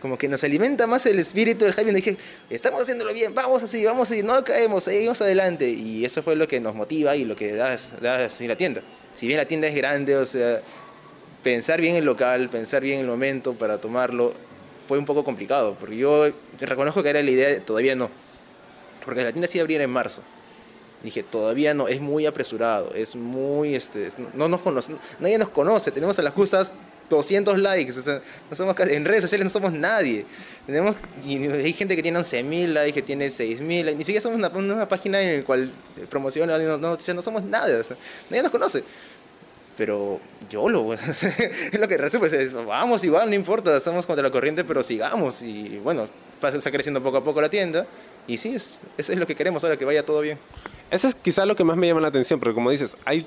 como 0.00 0.16
que 0.16 0.28
nos 0.28 0.44
alimenta 0.44 0.86
más 0.86 1.04
el 1.06 1.18
espíritu 1.18 1.64
del 1.64 1.74
Jaime, 1.74 1.92
dije, 1.92 2.16
estamos 2.50 2.82
haciéndolo 2.82 3.12
bien, 3.12 3.34
vamos 3.34 3.62
así, 3.62 3.84
vamos 3.84 4.10
así, 4.10 4.22
no 4.22 4.44
caemos, 4.44 4.84
seguimos 4.84 5.20
adelante, 5.20 5.68
y 5.68 6.04
eso 6.04 6.22
fue 6.22 6.36
lo 6.36 6.46
que 6.46 6.60
nos 6.60 6.74
motiva 6.74 7.16
y 7.16 7.24
lo 7.24 7.34
que 7.34 7.52
da, 7.52 7.76
da 8.00 8.24
así 8.24 8.46
la 8.46 8.56
tienda. 8.56 8.82
Si 9.14 9.26
bien 9.26 9.38
la 9.38 9.48
tienda 9.48 9.66
es 9.66 9.74
grande, 9.74 10.16
o 10.16 10.24
sea, 10.24 10.62
pensar 11.42 11.80
bien 11.80 11.96
el 11.96 12.04
local, 12.04 12.48
pensar 12.50 12.82
bien 12.82 13.00
el 13.00 13.06
momento 13.06 13.54
para 13.54 13.80
tomarlo, 13.80 14.32
fue 14.88 14.98
un 14.98 15.04
poco 15.04 15.22
complicado, 15.22 15.76
porque 15.78 15.96
yo 15.96 16.26
reconozco 16.58 17.02
que 17.02 17.10
era 17.10 17.22
la 17.22 17.30
idea, 17.30 17.60
todavía 17.64 17.94
no, 17.94 18.10
porque 19.04 19.22
la 19.22 19.30
tienda 19.30 19.46
sí 19.46 19.60
abría 19.60 19.82
en 19.82 19.90
marzo. 19.90 20.22
Dije, 21.02 21.22
todavía 21.22 21.74
no, 21.74 21.86
es 21.86 22.00
muy 22.00 22.26
apresurado, 22.26 22.92
es 22.94 23.14
muy, 23.14 23.74
este, 23.74 24.08
no 24.34 24.48
nos 24.48 24.62
conoce, 24.62 24.94
nadie 25.20 25.38
nos 25.38 25.50
conoce, 25.50 25.92
tenemos 25.92 26.18
a 26.18 26.22
las 26.22 26.32
justas 26.32 26.72
200 27.08 27.58
likes, 27.58 27.98
o 27.98 28.02
sea, 28.02 28.20
no 28.50 28.56
somos, 28.56 28.74
en 28.80 29.04
redes 29.04 29.22
sociales 29.22 29.44
no 29.44 29.50
somos 29.50 29.72
nadie. 29.72 30.26
Tenemos, 30.66 30.96
y 31.24 31.36
hay 31.46 31.72
gente 31.72 31.96
que 31.96 32.02
tiene 32.02 32.18
11.000 32.18 32.66
likes, 32.68 32.92
que 32.92 33.02
tiene 33.02 33.28
6.000 33.28 33.96
ni 33.96 34.04
siquiera 34.04 34.20
somos 34.20 34.38
una, 34.38 34.48
una, 34.48 34.88
página 34.88 35.22
en 35.22 35.38
la 35.38 35.46
cual 35.46 35.72
promociona, 36.10 36.58
no, 36.58 36.76
no, 36.76 36.96
no 36.96 37.22
somos 37.22 37.42
nada, 37.44 37.80
o 37.80 37.84
sea, 37.84 37.96
nadie 38.28 38.42
nos 38.42 38.50
conoce 38.50 38.82
pero 39.78 40.20
yo 40.50 40.68
lo, 40.68 40.92
es 40.92 41.78
lo 41.78 41.88
que 41.88 41.96
recibo, 41.96 42.26
pues 42.26 42.52
vamos 42.52 43.04
igual, 43.04 43.30
no 43.30 43.36
importa, 43.36 43.76
estamos 43.76 44.06
contra 44.06 44.24
la 44.24 44.30
corriente, 44.30 44.64
pero 44.64 44.82
sigamos 44.82 45.40
y 45.40 45.78
bueno, 45.78 46.08
está 46.42 46.70
creciendo 46.72 47.00
poco 47.00 47.18
a 47.18 47.24
poco 47.24 47.40
la 47.40 47.48
tienda 47.48 47.86
y 48.26 48.36
sí, 48.38 48.56
es, 48.56 48.80
eso 48.98 49.12
es 49.12 49.18
lo 49.18 49.26
que 49.26 49.36
queremos 49.36 49.62
ahora, 49.62 49.76
que 49.76 49.84
vaya 49.84 50.04
todo 50.04 50.20
bien. 50.20 50.36
Eso 50.90 51.06
es 51.06 51.14
quizás 51.14 51.46
lo 51.46 51.54
que 51.54 51.62
más 51.62 51.76
me 51.76 51.86
llama 51.86 52.00
la 52.00 52.08
atención, 52.08 52.40
porque 52.40 52.54
como 52.54 52.70
dices, 52.70 52.96
hay 53.04 53.24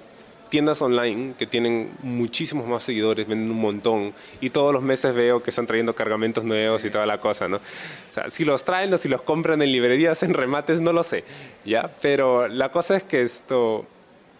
tiendas 0.49 0.81
online 0.81 1.35
que 1.39 1.47
tienen 1.47 1.91
muchísimos 2.03 2.67
más 2.67 2.83
seguidores, 2.83 3.25
venden 3.25 3.49
un 3.49 3.61
montón 3.61 4.13
y 4.41 4.49
todos 4.49 4.73
los 4.73 4.83
meses 4.83 5.15
veo 5.15 5.41
que 5.41 5.51
están 5.51 5.65
trayendo 5.65 5.93
cargamentos 5.93 6.43
nuevos 6.43 6.83
y 6.83 6.89
toda 6.89 7.05
la 7.05 7.21
cosa, 7.21 7.47
¿no? 7.47 7.57
O 7.57 8.13
sea, 8.13 8.29
si 8.29 8.43
los 8.43 8.65
traen 8.65 8.93
o 8.93 8.97
si 8.97 9.07
los 9.07 9.21
compran 9.21 9.61
en 9.61 9.71
librerías, 9.71 10.21
en 10.23 10.33
remates, 10.33 10.81
no 10.81 10.91
lo 10.91 11.03
sé, 11.03 11.23
¿ya? 11.63 11.89
Pero 12.01 12.49
la 12.49 12.73
cosa 12.73 12.97
es 12.97 13.03
que 13.03 13.21
esto 13.21 13.85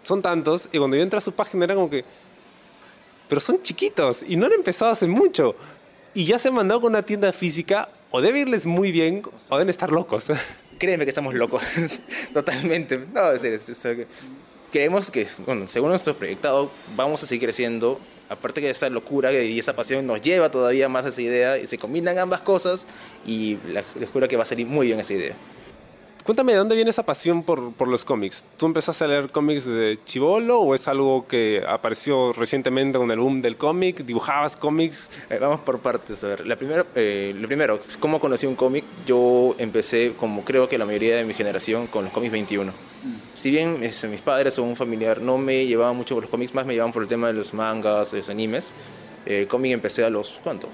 son 0.03 0.21
tantos, 0.21 0.69
y 0.71 0.77
cuando 0.77 0.97
yo 0.97 1.03
entré 1.03 1.17
a 1.17 1.21
su 1.21 1.31
página 1.31 1.65
era 1.65 1.75
como 1.75 1.89
que, 1.89 2.03
pero 3.27 3.39
son 3.39 3.61
chiquitos 3.61 4.23
y 4.27 4.35
no 4.35 4.45
han 4.45 4.53
empezado 4.53 4.91
hace 4.91 5.07
mucho. 5.07 5.55
Y 6.13 6.25
ya 6.25 6.37
se 6.37 6.49
han 6.49 6.55
mandado 6.55 6.81
con 6.81 6.91
una 6.91 7.01
tienda 7.01 7.31
física, 7.31 7.89
o 8.09 8.21
debe 8.21 8.41
irles 8.41 8.65
muy 8.65 8.91
bien, 8.91 9.23
o 9.49 9.57
deben 9.57 9.69
estar 9.69 9.91
locos. 9.91 10.27
Créeme 10.77 11.05
que 11.05 11.09
estamos 11.09 11.33
locos, 11.33 11.63
totalmente. 12.33 12.97
No, 13.13 13.31
es 13.31 13.41
serio, 13.41 14.07
creemos 14.71 15.11
que, 15.11 15.27
bueno, 15.45 15.67
según 15.67 15.89
nuestro 15.89 16.15
proyectado, 16.15 16.71
vamos 16.95 17.21
a 17.23 17.27
seguir 17.27 17.47
creciendo. 17.47 17.99
Aparte 18.29 18.61
que 18.61 18.69
esa 18.69 18.89
locura 18.89 19.33
y 19.33 19.59
esa 19.59 19.75
pasión 19.75 20.07
nos 20.07 20.21
lleva 20.21 20.49
todavía 20.49 20.87
más 20.87 21.05
a 21.05 21.09
esa 21.09 21.21
idea 21.21 21.57
y 21.57 21.67
se 21.67 21.77
combinan 21.77 22.17
ambas 22.17 22.39
cosas 22.39 22.85
y 23.25 23.57
les 23.65 23.83
juro 24.11 24.27
que 24.29 24.37
va 24.37 24.43
a 24.43 24.45
salir 24.45 24.65
muy 24.65 24.87
bien 24.87 25.01
esa 25.01 25.13
idea. 25.13 25.35
Cuéntame, 26.23 26.51
¿de 26.51 26.59
dónde 26.59 26.75
viene 26.75 26.91
esa 26.91 27.03
pasión 27.03 27.41
por, 27.41 27.73
por 27.73 27.87
los 27.87 28.05
cómics? 28.05 28.45
¿Tú 28.57 28.67
empezaste 28.67 29.03
a 29.03 29.07
leer 29.07 29.31
cómics 29.31 29.65
de 29.65 29.97
chivolo 30.05 30.59
o 30.59 30.75
es 30.75 30.87
algo 30.87 31.25
que 31.27 31.63
apareció 31.67 32.31
recientemente 32.31 32.99
con 32.99 33.09
el 33.09 33.19
boom 33.19 33.41
del 33.41 33.57
cómic? 33.57 34.03
¿Dibujabas 34.05 34.55
cómics? 34.55 35.09
Eh, 35.31 35.39
vamos 35.41 35.61
por 35.61 35.79
partes. 35.79 36.23
A 36.23 36.37
la 36.45 36.55
primera, 36.55 36.85
eh, 36.93 37.33
lo 37.35 37.47
primero, 37.47 37.79
¿cómo 37.99 38.19
conocí 38.19 38.45
un 38.45 38.55
cómic? 38.55 38.85
Yo 39.07 39.55
empecé, 39.57 40.13
como 40.15 40.45
creo 40.45 40.69
que 40.69 40.77
la 40.77 40.85
mayoría 40.85 41.15
de 41.15 41.25
mi 41.25 41.33
generación, 41.33 41.87
con 41.87 42.03
los 42.03 42.13
cómics 42.13 42.31
21. 42.31 42.71
Si 43.33 43.49
bien 43.49 43.79
este, 43.81 44.07
mis 44.07 44.21
padres 44.21 44.59
o 44.59 44.63
un 44.63 44.75
familiar 44.75 45.21
no 45.21 45.39
me 45.39 45.65
llevaban 45.65 45.97
mucho 45.97 46.13
por 46.13 46.23
los 46.23 46.29
cómics, 46.29 46.53
más 46.53 46.67
me 46.67 46.73
llevaban 46.73 46.93
por 46.93 47.01
el 47.01 47.09
tema 47.09 47.27
de 47.27 47.33
los 47.33 47.51
mangas, 47.55 48.11
de 48.11 48.19
los 48.19 48.29
animes. 48.29 48.73
Eh, 49.25 49.47
cómic 49.49 49.71
empecé 49.71 50.03
a 50.03 50.09
los, 50.11 50.39
¿cuánto? 50.43 50.69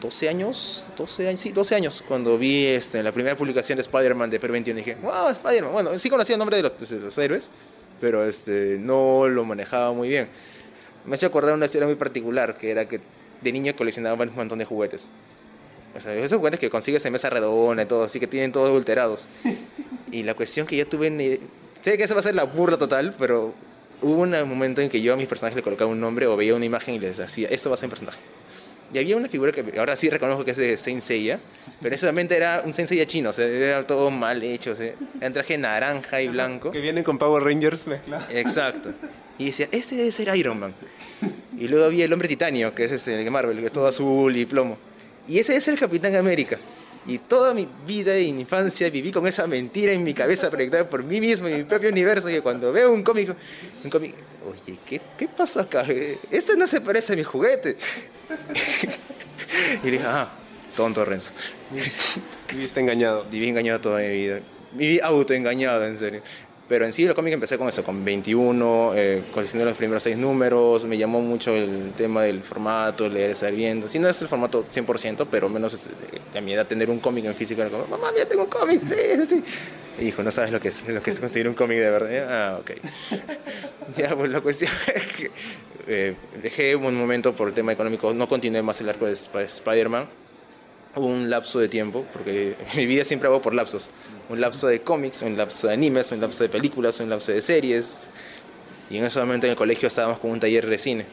12 0.00 0.28
años, 0.28 0.86
12 0.96 1.28
años, 1.28 1.40
sí, 1.40 1.52
12 1.52 1.74
años, 1.74 2.02
cuando 2.06 2.38
vi 2.38 2.66
este, 2.66 3.02
la 3.02 3.12
primera 3.12 3.36
publicación 3.36 3.76
de 3.76 3.82
Spider-Man 3.82 4.30
de 4.30 4.40
Per 4.40 4.50
21, 4.50 4.78
dije, 4.78 4.96
wow, 5.02 5.28
Spider-Man. 5.30 5.72
Bueno, 5.72 5.98
sí 5.98 6.08
conocía 6.08 6.34
el 6.34 6.38
nombre 6.38 6.56
de 6.56 6.62
los, 6.62 7.18
héroes, 7.18 7.50
pero 8.00 8.24
este, 8.24 8.78
no 8.80 9.28
lo 9.28 9.44
manejaba 9.44 9.92
muy 9.92 10.08
bien. 10.08 10.28
Me 11.04 11.14
hace 11.14 11.26
acordar 11.26 11.54
una 11.54 11.66
historia 11.66 11.86
muy 11.86 11.96
particular, 11.96 12.56
que 12.56 12.70
era 12.70 12.88
que 12.88 13.00
de 13.40 13.52
niño 13.52 13.74
coleccionaba 13.76 14.22
un 14.22 14.34
montón 14.34 14.58
de 14.58 14.64
juguetes. 14.64 15.10
O 15.96 16.00
sea, 16.00 16.14
esos 16.14 16.38
juguetes 16.38 16.60
que 16.60 16.70
consigues 16.70 17.04
en 17.04 17.12
mesa 17.12 17.30
redonda 17.30 17.82
y 17.82 17.86
todo, 17.86 18.04
así 18.04 18.20
que 18.20 18.26
tienen 18.26 18.52
todos 18.52 18.68
adulterados. 18.68 19.28
Y 20.12 20.24
la 20.24 20.34
cuestión 20.34 20.66
que 20.66 20.76
yo 20.76 20.88
tuve, 20.88 21.06
en, 21.06 21.38
sé 21.80 21.96
que 21.96 22.02
esa 22.02 22.14
va 22.14 22.20
a 22.20 22.22
ser 22.24 22.34
la 22.34 22.42
burla 22.42 22.76
total, 22.76 23.14
pero 23.16 23.54
hubo 24.02 24.22
un 24.22 24.30
momento 24.48 24.80
en 24.80 24.88
que 24.88 25.00
yo 25.00 25.14
a 25.14 25.16
mis 25.16 25.28
personajes 25.28 25.54
le 25.54 25.62
colocaba 25.62 25.88
un 25.88 26.00
nombre 26.00 26.26
o 26.26 26.36
veía 26.36 26.56
una 26.56 26.64
imagen 26.64 26.96
y 26.96 26.98
les 26.98 27.18
decía, 27.18 27.46
esto 27.48 27.70
va 27.70 27.74
a 27.74 27.76
ser 27.76 27.86
un 27.86 27.90
personaje. 27.90 28.18
Y 28.92 28.98
había 28.98 29.16
una 29.16 29.28
figura 29.28 29.52
que 29.52 29.78
ahora 29.78 29.96
sí 29.96 30.10
reconozco 30.10 30.44
que 30.44 30.50
es 30.50 30.56
de 30.56 30.76
Saint 30.76 31.00
Seiya, 31.00 31.38
pero 31.80 31.94
ese 31.94 32.06
momento 32.06 32.34
era 32.34 32.62
un 32.64 32.74
Saint 32.74 32.88
Seiya 32.88 33.06
chino, 33.06 33.30
o 33.30 33.32
sea, 33.32 33.46
era 33.46 33.86
todo 33.86 34.10
mal 34.10 34.42
hecho, 34.42 34.72
o 34.72 34.74
sea, 34.74 34.94
era 35.18 35.26
un 35.26 35.32
traje 35.32 35.56
naranja 35.56 36.20
y 36.20 36.28
blanco. 36.28 36.70
Que 36.70 36.80
viene 36.80 37.04
con 37.04 37.18
Power 37.18 37.42
Rangers 37.42 37.86
mezclado. 37.86 38.24
Exacto. 38.30 38.92
Y 39.38 39.46
decía, 39.46 39.68
este 39.70 39.96
debe 39.96 40.12
ser 40.12 40.36
Iron 40.36 40.58
Man. 40.58 40.74
Y 41.56 41.68
luego 41.68 41.86
había 41.86 42.04
el 42.04 42.12
hombre 42.12 42.28
titanio, 42.28 42.74
que 42.74 42.84
es 42.84 43.08
el 43.08 43.24
de 43.24 43.30
Marvel, 43.30 43.58
que 43.60 43.66
es 43.66 43.72
todo 43.72 43.86
azul 43.86 44.36
y 44.36 44.44
plomo. 44.44 44.76
Y 45.28 45.38
ese 45.38 45.56
es 45.56 45.68
el 45.68 45.78
Capitán 45.78 46.16
América. 46.16 46.58
Y 47.06 47.18
toda 47.18 47.54
mi 47.54 47.66
vida 47.86 48.18
y 48.18 48.32
mi 48.32 48.42
infancia 48.42 48.90
viví 48.90 49.10
con 49.10 49.26
esa 49.26 49.46
mentira 49.46 49.92
en 49.92 50.04
mi 50.04 50.12
cabeza 50.12 50.50
proyectada 50.50 50.88
por 50.88 51.02
mí 51.02 51.20
mismo 51.20 51.48
en 51.48 51.56
mi 51.58 51.64
propio 51.64 51.88
universo. 51.88 52.28
Y 52.28 52.40
cuando 52.40 52.72
veo 52.72 52.92
un 52.92 53.02
cómic, 53.02 53.34
un 53.82 53.90
cómic, 53.90 54.14
oye, 54.46 54.78
¿qué, 54.84 55.00
qué 55.16 55.28
pasó 55.28 55.60
acá? 55.60 55.86
Este 56.30 56.56
no 56.56 56.66
se 56.66 56.80
parece 56.80 57.14
a 57.14 57.16
mi 57.16 57.24
juguete. 57.24 57.76
Y 59.82 59.86
le 59.86 59.90
dije, 59.92 60.04
ah, 60.06 60.28
tonto 60.76 61.04
Renzo. 61.04 61.32
Viviste 62.52 62.80
engañado. 62.80 63.24
Viví 63.30 63.48
engañado 63.48 63.80
toda 63.80 64.00
mi 64.00 64.08
vida. 64.08 64.40
Viví 64.72 65.00
autoengañado, 65.00 65.84
en 65.86 65.96
serio. 65.96 66.22
Pero 66.70 66.84
en 66.84 66.92
sí, 66.92 67.04
los 67.04 67.16
cómics 67.16 67.34
empecé 67.34 67.58
con 67.58 67.68
eso, 67.68 67.82
con 67.82 68.04
21, 68.04 68.92
eh, 68.94 69.22
los 69.34 69.76
primeros 69.76 70.04
seis 70.04 70.16
números, 70.16 70.84
me 70.84 70.96
llamó 70.96 71.20
mucho 71.20 71.52
el 71.56 71.92
tema 71.96 72.22
del 72.22 72.42
formato, 72.44 73.08
leer, 73.08 73.32
estar 73.32 73.52
viendo. 73.52 73.88
Si 73.88 73.98
no 73.98 74.08
es 74.08 74.22
el 74.22 74.28
formato 74.28 74.62
100%, 74.64 75.26
pero 75.28 75.48
menos 75.48 75.74
es, 75.74 75.86
eh, 75.86 76.38
a 76.38 76.40
mi 76.40 76.52
edad 76.52 76.68
tener 76.68 76.88
un 76.88 77.00
cómic 77.00 77.24
en 77.24 77.34
físico, 77.34 77.60
como, 77.68 77.86
mamá, 77.88 78.12
ya 78.16 78.24
tengo 78.24 78.44
un 78.44 78.48
cómic, 78.50 78.82
sí, 78.86 78.94
sí, 79.16 79.26
sí. 79.26 79.42
Y 79.98 80.04
dijo, 80.04 80.22
no 80.22 80.30
sabes 80.30 80.52
lo 80.52 80.60
que 80.60 80.68
es, 80.68 80.86
lo 80.86 81.02
que 81.02 81.10
es 81.10 81.18
conseguir 81.18 81.48
un 81.48 81.54
cómic 81.54 81.78
de 81.78 81.90
verdad. 81.90 82.28
Ah, 82.30 82.58
ok. 82.60 82.70
ya, 83.96 84.14
pues 84.16 84.30
la 84.30 84.40
cuestión 84.40 84.70
es 84.94 85.06
que 85.06 85.30
eh, 85.88 86.14
dejé 86.40 86.76
un 86.76 86.94
momento 86.96 87.32
por 87.34 87.48
el 87.48 87.54
tema 87.54 87.72
económico, 87.72 88.14
no 88.14 88.28
continué 88.28 88.62
más 88.62 88.80
el 88.80 88.88
arco 88.90 89.06
de 89.06 89.12
Sp- 89.18 89.42
Spider-Man 89.44 90.06
un 90.96 91.30
lapso 91.30 91.58
de 91.58 91.68
tiempo, 91.68 92.04
porque 92.12 92.56
mi 92.76 92.86
vida 92.86 93.04
siempre 93.04 93.28
hago 93.28 93.40
por 93.40 93.54
lapsos. 93.54 93.90
Un 94.28 94.40
lapso 94.40 94.66
de 94.66 94.80
cómics, 94.82 95.22
un 95.22 95.36
lapso 95.36 95.68
de 95.68 95.74
animes, 95.74 96.12
un 96.12 96.20
lapso 96.20 96.44
de 96.44 96.48
películas, 96.48 97.00
un 97.00 97.10
lapso 97.10 97.32
de 97.32 97.42
series. 97.42 98.10
Y 98.88 98.98
en 98.98 99.04
ese 99.04 99.20
momento 99.20 99.46
en 99.46 99.52
el 99.52 99.56
colegio 99.56 99.88
estábamos 99.88 100.18
con 100.18 100.30
un 100.30 100.40
taller 100.40 100.66
de 100.66 100.78
cine. 100.78 101.06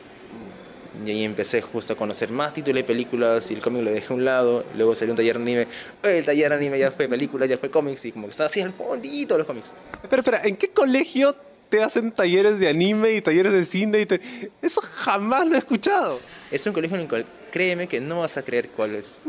Y 1.05 1.11
ahí 1.11 1.23
empecé 1.23 1.61
justo 1.61 1.93
a 1.93 1.95
conocer 1.95 2.31
más 2.31 2.53
títulos 2.53 2.81
de 2.81 2.83
películas 2.83 3.51
y 3.51 3.53
el 3.53 3.61
cómic 3.61 3.83
lo 3.83 3.91
dejé 3.91 4.13
a 4.13 4.15
un 4.15 4.25
lado. 4.25 4.65
Luego 4.75 4.95
salió 4.95 5.13
un 5.13 5.17
taller 5.17 5.37
de 5.37 5.41
anime. 5.43 5.67
El 6.03 6.25
taller 6.25 6.49
de 6.49 6.55
anime 6.55 6.79
ya 6.79 6.91
fue 6.91 7.07
películas, 7.07 7.47
ya 7.47 7.57
fue 7.57 7.69
cómics 7.69 8.05
y 8.05 8.11
como 8.11 8.25
que 8.25 8.31
estaba 8.31 8.47
así 8.47 8.61
al 8.61 8.73
fondito 8.73 9.37
los 9.37 9.45
cómics. 9.45 9.73
Espera, 10.01 10.21
espera, 10.21 10.41
¿en 10.43 10.55
qué 10.55 10.69
colegio 10.69 11.35
te 11.69 11.83
hacen 11.83 12.11
talleres 12.11 12.59
de 12.59 12.67
anime 12.67 13.13
y 13.13 13.21
talleres 13.21 13.53
de 13.53 13.63
cine? 13.65 14.01
Y 14.01 14.05
te... 14.07 14.21
Eso 14.61 14.81
jamás 14.81 15.47
lo 15.47 15.55
he 15.55 15.59
escuchado. 15.59 16.19
Es 16.49 16.65
un 16.65 16.73
colegio 16.73 16.95
en 16.95 17.03
el 17.03 17.09
cual 17.09 17.25
créeme 17.51 17.87
que 17.87 18.01
no 18.01 18.19
vas 18.19 18.37
a 18.37 18.43
creer 18.43 18.69
cuál 18.69 18.95
es. 18.95 19.19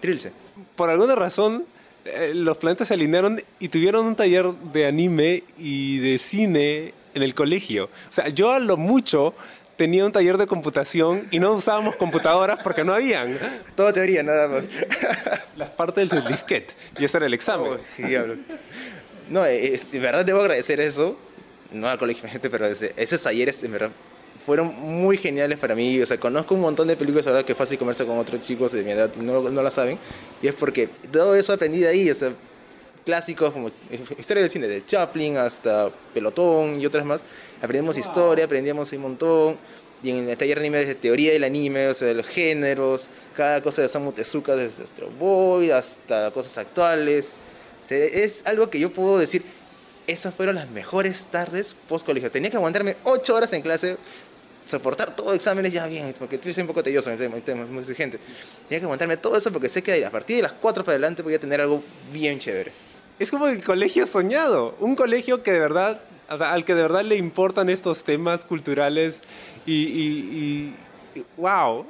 Trilce. 0.00 0.32
Por 0.76 0.90
alguna 0.90 1.14
razón, 1.14 1.64
eh, 2.04 2.32
los 2.34 2.56
planetas 2.58 2.88
se 2.88 2.94
alinearon 2.94 3.40
y 3.58 3.68
tuvieron 3.68 4.06
un 4.06 4.16
taller 4.16 4.46
de 4.72 4.86
anime 4.86 5.44
y 5.58 5.98
de 5.98 6.18
cine 6.18 6.94
en 7.14 7.22
el 7.22 7.34
colegio. 7.34 7.84
O 7.86 8.12
sea, 8.12 8.28
yo 8.28 8.52
a 8.52 8.58
lo 8.60 8.76
mucho 8.76 9.34
tenía 9.76 10.04
un 10.04 10.10
taller 10.12 10.36
de 10.38 10.46
computación 10.48 11.28
y 11.30 11.38
no 11.38 11.52
usábamos 11.52 11.94
computadoras 11.96 12.58
porque 12.64 12.82
no 12.82 12.92
habían 12.94 13.38
Todo 13.76 13.92
teoría, 13.92 14.22
nada 14.24 14.48
más. 14.48 14.64
las 15.56 15.70
partes 15.70 16.08
del 16.08 16.24
disquete. 16.26 16.74
Y 16.98 17.04
ese 17.04 17.16
era 17.18 17.26
el 17.26 17.34
examen. 17.34 17.72
Oh, 17.74 17.78
qué 17.96 18.06
diablos. 18.06 18.38
No, 19.28 19.44
es, 19.44 19.90
de 19.92 19.98
verdad 20.00 20.24
debo 20.24 20.40
agradecer 20.40 20.80
eso, 20.80 21.16
no 21.70 21.86
al 21.88 21.98
colegio, 21.98 22.28
gente, 22.28 22.48
pero 22.50 22.66
ese- 22.66 22.92
esos 22.96 23.22
talleres, 23.22 23.62
en 23.62 23.72
verdad, 23.72 23.90
fueron 24.48 24.74
muy 24.80 25.18
geniales 25.18 25.58
para 25.58 25.74
mí. 25.74 26.00
O 26.00 26.06
sea, 26.06 26.18
conozco 26.18 26.54
un 26.54 26.62
montón 26.62 26.88
de 26.88 26.96
películas 26.96 27.26
ahora 27.26 27.44
que 27.44 27.52
es 27.52 27.58
fácil 27.58 27.76
conversar 27.76 28.06
con 28.06 28.16
otros 28.16 28.40
chicos 28.40 28.72
de 28.72 28.82
mi 28.82 28.92
edad 28.92 29.10
y 29.14 29.22
no, 29.22 29.50
no 29.50 29.62
la 29.62 29.70
saben. 29.70 29.98
Y 30.40 30.46
es 30.46 30.54
porque 30.54 30.88
todo 31.12 31.34
eso 31.34 31.52
aprendí 31.52 31.80
de 31.80 31.88
ahí, 31.88 32.10
o 32.10 32.14
sea, 32.14 32.32
clásicos 33.04 33.52
como 33.52 33.70
historia 34.18 34.42
del 34.42 34.50
cine, 34.50 34.66
de 34.66 34.86
Chaplin 34.86 35.36
hasta 35.36 35.90
Pelotón 36.14 36.80
y 36.80 36.86
otras 36.86 37.04
más. 37.04 37.20
Aprendimos 37.60 37.98
historia, 37.98 38.46
aprendíamos 38.46 38.90
un 38.92 39.02
montón. 39.02 39.58
Y 40.02 40.12
en 40.12 40.30
el 40.30 40.36
taller 40.38 40.56
de 40.58 40.64
anime, 40.64 40.78
desde 40.78 40.94
teoría 40.94 41.32
del 41.32 41.44
anime, 41.44 41.88
o 41.88 41.92
sea, 41.92 42.08
de 42.08 42.14
los 42.14 42.26
géneros, 42.26 43.10
cada 43.36 43.60
cosa 43.60 43.82
de 43.82 43.86
Osamu 43.86 44.12
Tezuka, 44.12 44.56
desde 44.56 44.82
Astro 44.82 45.10
Boy 45.18 45.72
hasta 45.72 46.30
cosas 46.30 46.56
actuales. 46.56 47.34
O 47.84 47.86
sea, 47.86 47.98
es 47.98 48.46
algo 48.46 48.70
que 48.70 48.80
yo 48.80 48.90
puedo 48.90 49.18
decir, 49.18 49.42
esas 50.08 50.34
fueron 50.34 50.54
las 50.54 50.70
mejores 50.70 51.26
tardes 51.26 51.76
post 51.86 52.04
colegio. 52.04 52.30
Tenía 52.30 52.48
que 52.50 52.56
aguantarme 52.56 52.96
ocho 53.04 53.34
horas 53.34 53.52
en 53.52 53.60
clase, 53.60 53.98
soportar 54.68 55.16
todos 55.16 55.34
exámenes 55.34 55.72
ya 55.72 55.86
bien, 55.86 56.14
porque 56.18 56.38
yo 56.38 56.52
soy 56.52 56.60
un 56.60 56.66
poco 56.66 56.82
tedioso, 56.82 57.10
ese 57.10 57.28
tema, 57.40 57.64
muy 57.66 57.78
exigente. 57.80 58.18
Tenía 58.68 58.80
que 58.80 58.84
aguantarme 58.84 59.16
todo 59.16 59.36
eso 59.36 59.50
porque 59.50 59.68
sé 59.68 59.82
que 59.82 60.04
a 60.04 60.10
partir 60.10 60.36
de 60.36 60.42
las 60.42 60.52
4 60.52 60.84
para 60.84 60.92
adelante 60.94 61.22
voy 61.22 61.34
a 61.34 61.38
tener 61.40 61.60
algo 61.60 61.82
bien 62.12 62.38
chévere. 62.38 62.72
Es 63.18 63.30
como 63.30 63.48
el 63.48 63.64
colegio 63.64 64.06
soñado, 64.06 64.76
un 64.78 64.94
colegio 64.94 65.42
que 65.42 65.52
de 65.52 65.58
verdad, 65.58 66.00
o 66.28 66.38
sea, 66.38 66.52
al 66.52 66.64
que 66.64 66.74
de 66.74 66.82
verdad 66.82 67.02
le 67.02 67.16
importan 67.16 67.68
estos 67.70 68.04
temas 68.04 68.44
culturales 68.44 69.22
y, 69.66 69.72
y- 69.72 70.74
y- 71.16 71.18
y- 71.20 71.24
wow, 71.38 71.86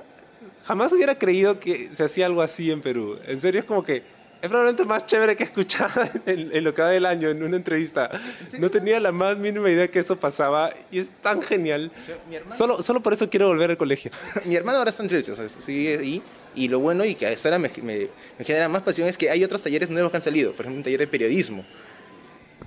jamás 0.64 0.92
hubiera 0.92 1.18
creído 1.18 1.58
que 1.61 1.90
se 1.94 2.04
hacía 2.04 2.26
algo 2.26 2.40
así 2.42 2.70
en 2.70 2.80
Perú. 2.80 3.18
En 3.26 3.40
serio 3.40 3.61
es 3.61 3.66
como 3.66 3.82
que 3.82 4.02
es 4.40 4.49
probablemente 4.49 4.85
más 4.85 5.04
chévere 5.07 5.37
que 5.37 5.45
escuchar 5.45 5.90
en, 6.26 6.50
en 6.54 6.64
lo 6.64 6.75
que 6.75 6.83
va 6.83 6.90
del 6.90 7.07
año 7.07 7.28
en 7.28 7.42
una 7.42 7.57
entrevista. 7.57 8.11
No 8.59 8.71
tenía 8.71 9.00
la 9.00 9.11
más 9.12 9.37
mínima 9.37 9.68
idea 9.71 9.88
que 9.88 9.99
eso 9.99 10.16
pasaba 10.18 10.73
y 10.90 10.99
es 11.00 11.11
tan 11.23 11.42
genial. 11.42 11.90
mi 12.28 12.37
hermano- 12.37 12.57
Solo, 12.57 12.83
solo 12.83 13.02
por 13.02 13.12
eso 13.12 13.28
quiero 13.28 13.49
volver 13.49 13.71
al 13.71 13.76
colegio. 13.76 14.11
Mi 14.45 14.54
hermano 14.57 14.78
ahora 14.78 14.90
está 14.90 15.02
en 15.02 15.09
sea, 15.23 15.49
sigue 15.49 15.99
ahí. 15.99 16.23
Y 16.54 16.68
lo 16.68 16.80
bueno 16.80 17.04
y 17.04 17.14
que 17.14 17.26
hasta 17.26 17.49
ahora 17.49 17.59
me, 17.59 17.71
me- 17.83 18.09
me 18.38 18.45
genera 18.45 18.68
más 18.68 18.83
pasión 18.83 19.09
es 19.09 19.16
que 19.18 19.30
hay 19.30 19.42
otros 19.45 19.62
talleres 19.62 19.90
nuevos 19.90 20.11
que 20.11 20.16
han 20.16 20.23
salido. 20.23 20.52
Por 20.52 20.61
ejemplo, 20.66 20.78
un 20.78 20.83
taller 20.85 21.00
de 21.00 21.07
periodismo. 21.07 21.64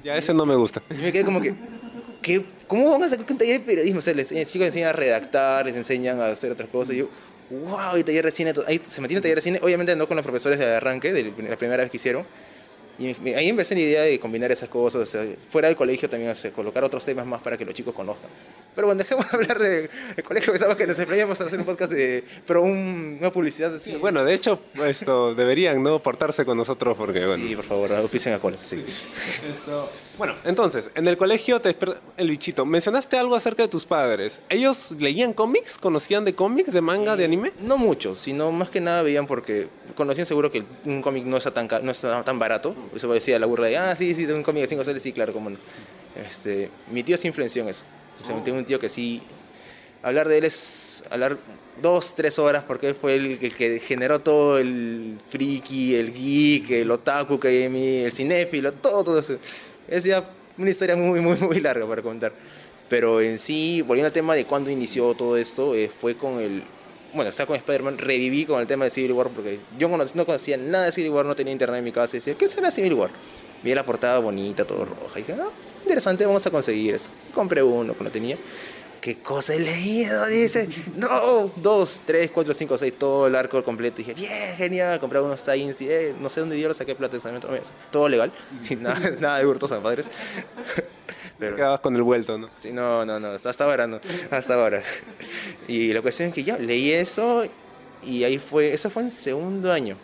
Ya 0.03 0.15
ese 0.15 0.33
no 0.33 0.45
me 0.45 0.55
gusta. 0.55 0.81
Y 0.89 0.95
me 0.95 1.11
quedé 1.11 1.23
como 1.25 1.41
que. 1.41 1.53
¿cómo 2.67 2.89
van 2.91 3.03
a 3.03 3.09
sacar 3.09 3.25
un 3.29 3.37
taller 3.37 3.59
de 3.59 3.65
periodismo? 3.65 3.99
O 3.99 4.01
sea, 4.01 4.13
les, 4.13 4.31
los 4.31 4.39
chicos 4.41 4.59
les 4.59 4.67
enseñan 4.67 4.89
a 4.89 4.93
redactar, 4.93 5.65
les 5.65 5.75
enseñan 5.75 6.19
a 6.21 6.27
hacer 6.27 6.51
otras 6.51 6.69
cosas. 6.69 6.95
Y 6.95 6.99
yo, 6.99 7.09
wow, 7.51 7.97
y 7.97 8.03
taller 8.03 8.25
de 8.25 8.31
cine. 8.31 8.53
Ahí 8.67 8.81
se 8.87 9.01
metió 9.01 9.17
en 9.17 9.23
taller 9.23 9.35
de 9.35 9.41
cine, 9.41 9.59
obviamente 9.61 9.95
no 9.95 10.07
con 10.07 10.15
los 10.15 10.23
profesores 10.23 10.57
de 10.59 10.75
arranque, 10.75 11.13
de 11.13 11.23
la 11.49 11.57
primera 11.57 11.83
vez 11.83 11.91
que 11.91 11.97
hicieron. 11.97 12.25
Y 13.01 13.15
me- 13.21 13.35
ahí 13.35 13.49
empecé 13.49 13.73
la 13.73 13.81
idea 13.81 14.01
de 14.03 14.19
combinar 14.19 14.51
esas 14.51 14.69
cosas, 14.69 15.01
o 15.01 15.05
sea, 15.05 15.25
fuera 15.49 15.67
del 15.67 15.75
colegio 15.75 16.07
también, 16.09 16.31
o 16.31 16.35
sea, 16.35 16.51
colocar 16.51 16.83
otros 16.83 17.03
temas 17.03 17.25
más 17.25 17.41
para 17.41 17.57
que 17.57 17.65
los 17.65 17.73
chicos 17.73 17.95
conozcan. 17.95 18.29
Pero 18.75 18.87
bueno, 18.87 18.99
dejemos 18.99 19.29
de 19.29 19.35
hablar 19.37 19.59
de- 19.59 19.89
del 20.15 20.23
colegio, 20.23 20.53
pensamos 20.53 20.75
que 20.77 20.85
nos 20.87 20.97
explayamos 20.97 21.41
a 21.41 21.45
hacer 21.45 21.59
un 21.59 21.65
podcast 21.65 21.91
de, 21.91 22.23
pero 22.45 22.61
un- 22.61 23.17
una 23.19 23.31
publicidad 23.31 23.73
así. 23.75 23.95
Bueno, 23.95 24.23
de 24.23 24.33
hecho, 24.33 24.59
esto 24.87 25.33
deberían 25.33 25.81
no 25.81 25.99
portarse 26.01 26.45
con 26.45 26.57
nosotros 26.57 26.95
porque 26.97 27.25
bueno. 27.25 27.45
Sí, 27.47 27.55
por 27.55 27.65
favor, 27.65 27.93
auspicien 27.93 28.35
a 28.35 28.39
colas, 28.39 28.59
sí. 28.59 28.85
Esto- 29.51 29.89
Bueno, 30.17 30.35
entonces, 30.45 30.91
en 30.95 31.07
el 31.07 31.17
colegio 31.17 31.59
te 31.59 31.75
el 32.17 32.29
bichito. 32.29 32.65
Mencionaste 32.65 33.17
algo 33.17 33.35
acerca 33.35 33.63
de 33.63 33.69
tus 33.69 33.85
padres. 33.85 34.41
¿Ellos 34.49 34.93
leían 34.99 35.33
cómics? 35.33 35.77
¿Conocían 35.79 36.23
de 36.23 36.35
cómics, 36.35 36.71
de 36.71 36.81
manga, 36.81 37.15
de 37.17 37.25
anime? 37.25 37.51
No 37.59 37.77
mucho, 37.77 38.15
sino 38.15 38.51
más 38.51 38.69
que 38.69 38.79
nada 38.79 39.01
veían 39.01 39.25
porque 39.25 39.67
conocían 39.95 40.25
seguro 40.27 40.51
que 40.51 40.63
un 40.85 41.01
cómic 41.01 41.25
no 41.25 41.37
está 41.37 41.51
tan, 41.51 41.67
no 41.83 41.91
está 41.91 42.23
tan 42.23 42.37
barato. 42.39 42.75
Eso 42.95 43.11
decía 43.11 43.39
la 43.39 43.45
burla 43.45 43.67
de, 43.67 43.77
ah, 43.77 43.95
sí, 43.95 44.13
sí, 44.13 44.25
de 44.25 44.33
un 44.33 44.43
cómic 44.43 44.63
de 44.63 44.67
5 44.67 44.83
soles, 44.83 45.01
sí, 45.03 45.13
claro, 45.13 45.33
cómo 45.33 45.49
no. 45.49 45.57
Este, 46.15 46.69
mi 46.89 47.03
tío 47.03 47.17
se 47.17 47.27
influenció 47.27 47.63
en 47.63 47.69
eso. 47.69 47.85
O 48.21 48.25
sea, 48.25 48.43
tengo 48.43 48.57
un 48.57 48.65
tío 48.65 48.79
que 48.79 48.89
sí... 48.89 49.21
Hablar 50.03 50.27
de 50.27 50.39
él 50.39 50.45
es 50.45 51.03
hablar 51.11 51.37
dos, 51.79 52.15
tres 52.15 52.39
horas 52.39 52.63
porque 52.67 52.89
él 52.89 52.95
fue 52.95 53.15
el, 53.15 53.37
el 53.39 53.53
que 53.53 53.79
generó 53.79 54.19
todo 54.19 54.57
el 54.57 55.19
friki, 55.29 55.93
el 55.93 56.11
geek, 56.11 56.71
el 56.71 56.89
otaku 56.89 57.39
que 57.39 57.49
hay 57.49 57.63
en 57.63 57.73
mí, 57.73 57.97
el 57.97 58.11
cinéfilo, 58.11 58.71
todo, 58.71 59.03
todo 59.03 59.19
eso. 59.19 59.37
Es 59.87 60.03
ya 60.03 60.27
una 60.57 60.69
historia 60.69 60.95
muy, 60.95 61.19
muy, 61.19 61.37
muy 61.37 61.59
larga 61.59 61.87
para 61.87 62.01
contar. 62.01 62.33
Pero 62.89 63.21
en 63.21 63.37
sí, 63.37 63.81
volviendo 63.81 64.07
al 64.07 64.13
tema 64.13 64.35
de 64.35 64.45
cuándo 64.45 64.69
inició 64.69 65.13
todo 65.13 65.37
esto, 65.37 65.75
eh, 65.75 65.89
fue 65.89 66.15
con 66.15 66.39
el... 66.39 66.63
Bueno, 67.13 67.29
estaba 67.29 67.47
con 67.47 67.57
Spider-Man, 67.57 67.97
reviví 67.97 68.45
con 68.45 68.61
el 68.61 68.67
tema 68.67 68.85
de 68.85 68.89
Civil 68.91 69.11
War 69.13 69.29
porque 69.29 69.59
yo 69.77 69.89
no, 69.89 69.97
no 69.97 70.25
conocía 70.25 70.57
nada 70.57 70.85
de 70.85 70.91
Civil 70.91 71.11
War, 71.11 71.25
no 71.25 71.35
tenía 71.35 71.51
internet 71.51 71.79
en 71.79 71.83
mi 71.83 71.91
casa 71.91 72.15
y 72.15 72.19
decía, 72.19 72.35
¿qué 72.35 72.47
será 72.47 72.71
Civil 72.71 72.93
War? 72.93 73.09
Vi 73.63 73.73
la 73.73 73.85
portada 73.85 74.19
bonita, 74.19 74.65
todo 74.65 74.85
roja, 74.85 75.19
y 75.19 75.23
dije, 75.23 75.35
ah, 75.39 75.49
interesante, 75.81 76.25
vamos 76.25 76.45
a 76.45 76.49
conseguir 76.49 76.95
eso. 76.95 77.09
Compré 77.33 77.61
uno 77.61 77.95
que 77.95 78.03
no 78.03 78.11
tenía. 78.11 78.37
¿Qué 79.01 79.17
cosa 79.17 79.55
he 79.55 79.59
leído? 79.59 80.27
Dice, 80.27 80.69
no, 80.95 81.51
dos, 81.55 82.01
tres, 82.05 82.29
cuatro, 82.29 82.53
cinco, 82.53 82.77
seis, 82.77 82.93
todo 82.97 83.25
el 83.25 83.35
arco 83.35 83.63
completo. 83.63 83.97
dije, 83.97 84.13
bien, 84.13 84.55
genial, 84.55 84.99
compré 84.99 85.19
unos 85.19 85.43
y 85.55 85.87
eh, 85.89 86.13
no 86.19 86.29
sé 86.29 86.39
dónde 86.39 86.59
yo 86.59 86.67
lo 86.67 86.73
saqué 86.75 86.93
plata, 86.93 87.17
todo 87.91 88.07
legal, 88.07 88.31
sin 88.59 88.83
nada, 88.83 88.99
nada 89.19 89.39
de 89.39 89.45
hurtos 89.47 89.71
a 89.71 89.81
padres. 89.81 90.05
Pero- 91.41 91.55
Quedabas 91.57 91.79
con 91.81 91.95
el 91.95 92.03
vuelto, 92.03 92.37
¿no? 92.37 92.47
Sí, 92.49 92.71
no, 92.71 93.05
no, 93.05 93.19
no, 93.19 93.29
hasta 93.31 93.63
ahora 93.65 93.87
no, 93.87 93.99
hasta 94.29 94.53
ahora. 94.53 94.81
Y 95.67 95.91
la 95.91 96.01
cuestión 96.01 96.29
es 96.29 96.33
que 96.35 96.43
ya 96.43 96.57
leí 96.57 96.91
eso 96.91 97.43
y 98.03 98.23
ahí 98.23 98.37
fue, 98.37 98.73
eso 98.73 98.89
fue 98.89 99.01
en 99.03 99.11
segundo 99.11 99.71
año. 99.71 99.97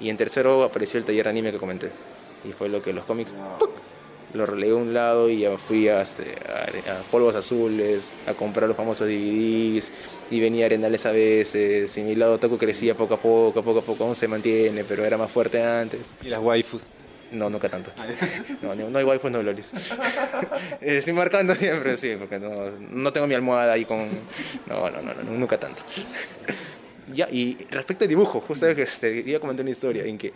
Y 0.00 0.10
en 0.10 0.16
tercero 0.16 0.62
apareció 0.64 0.98
el 0.98 1.04
taller 1.06 1.28
anime 1.28 1.52
que 1.52 1.58
comenté. 1.58 1.90
Y 2.46 2.52
fue 2.52 2.68
lo 2.68 2.82
que 2.82 2.92
los 2.92 3.04
cómics, 3.04 3.30
¡puc! 3.58 3.70
lo 4.34 4.44
relegué 4.44 4.72
a 4.72 4.76
un 4.76 4.92
lado 4.92 5.30
y 5.30 5.38
ya 5.38 5.56
fui 5.56 5.88
a, 5.88 6.02
este, 6.02 6.34
a- 6.46 6.98
a 6.98 7.02
Polvos 7.04 7.34
Azules, 7.36 8.12
a 8.26 8.34
comprar 8.34 8.68
los 8.68 8.76
famosos 8.76 9.06
DVDs, 9.06 9.92
y 10.30 10.40
venía 10.40 10.66
Arenales 10.66 11.06
a 11.06 11.12
veces, 11.12 11.96
y 11.96 12.02
mi 12.02 12.14
lado 12.16 12.38
Taco 12.38 12.58
crecía 12.58 12.94
poco 12.94 13.14
a 13.14 13.16
poco, 13.20 13.62
poco 13.62 13.78
a 13.78 13.82
poco, 13.82 14.04
aún 14.04 14.14
se 14.14 14.28
mantiene, 14.28 14.84
pero 14.84 15.04
era 15.04 15.16
más 15.16 15.32
fuerte 15.32 15.62
antes. 15.62 16.12
Y 16.22 16.28
las 16.28 16.40
waifus. 16.40 16.82
No, 17.32 17.50
nunca 17.50 17.68
tanto. 17.68 17.92
No, 18.62 18.74
no, 18.74 18.90
no 18.90 18.98
hay 18.98 19.04
waifus, 19.04 19.30
no 19.30 19.42
lolis. 19.42 19.72
Eh, 20.80 20.98
Estoy 20.98 21.12
marcando 21.12 21.54
siempre, 21.54 21.96
sí, 21.96 22.14
porque 22.18 22.38
no, 22.38 22.70
no 22.78 23.12
tengo 23.12 23.26
mi 23.26 23.34
almohada 23.34 23.72
ahí 23.72 23.84
con... 23.84 24.08
No, 24.66 24.90
no, 24.90 25.02
no, 25.02 25.14
no, 25.14 25.22
nunca 25.32 25.58
tanto. 25.58 25.82
Ya, 27.08 27.28
y 27.30 27.56
respecto 27.70 28.02
al 28.02 28.08
dibujo, 28.08 28.40
justo 28.40 28.66
que 28.74 28.82
este, 28.82 29.22
iba 29.24 29.36
a 29.36 29.40
comentar 29.40 29.62
una 29.62 29.70
historia 29.70 30.04
en 30.04 30.18
que 30.18 30.32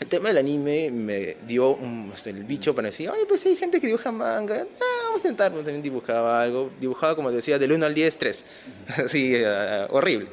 el 0.00 0.06
tema 0.06 0.28
del 0.28 0.38
anime 0.38 0.90
me 0.90 1.36
dio 1.46 1.76
el 2.24 2.44
bicho 2.44 2.74
para 2.74 2.86
decir, 2.86 3.10
oye, 3.10 3.26
pues 3.26 3.44
hay 3.44 3.56
gente 3.56 3.78
que 3.78 3.86
dibuja 3.86 4.10
manga, 4.10 4.62
ah, 4.62 4.84
vamos 5.04 5.16
a 5.16 5.18
intentar, 5.18 5.52
pues, 5.52 5.64
también 5.64 5.82
dibujaba 5.82 6.40
algo, 6.40 6.70
dibujaba 6.80 7.14
como 7.14 7.30
decía, 7.30 7.58
del 7.58 7.72
1 7.72 7.84
al 7.84 7.94
10, 7.94 8.16
3, 8.16 8.44
así, 9.04 9.36
uh, 9.36 9.94
horrible. 9.94 10.28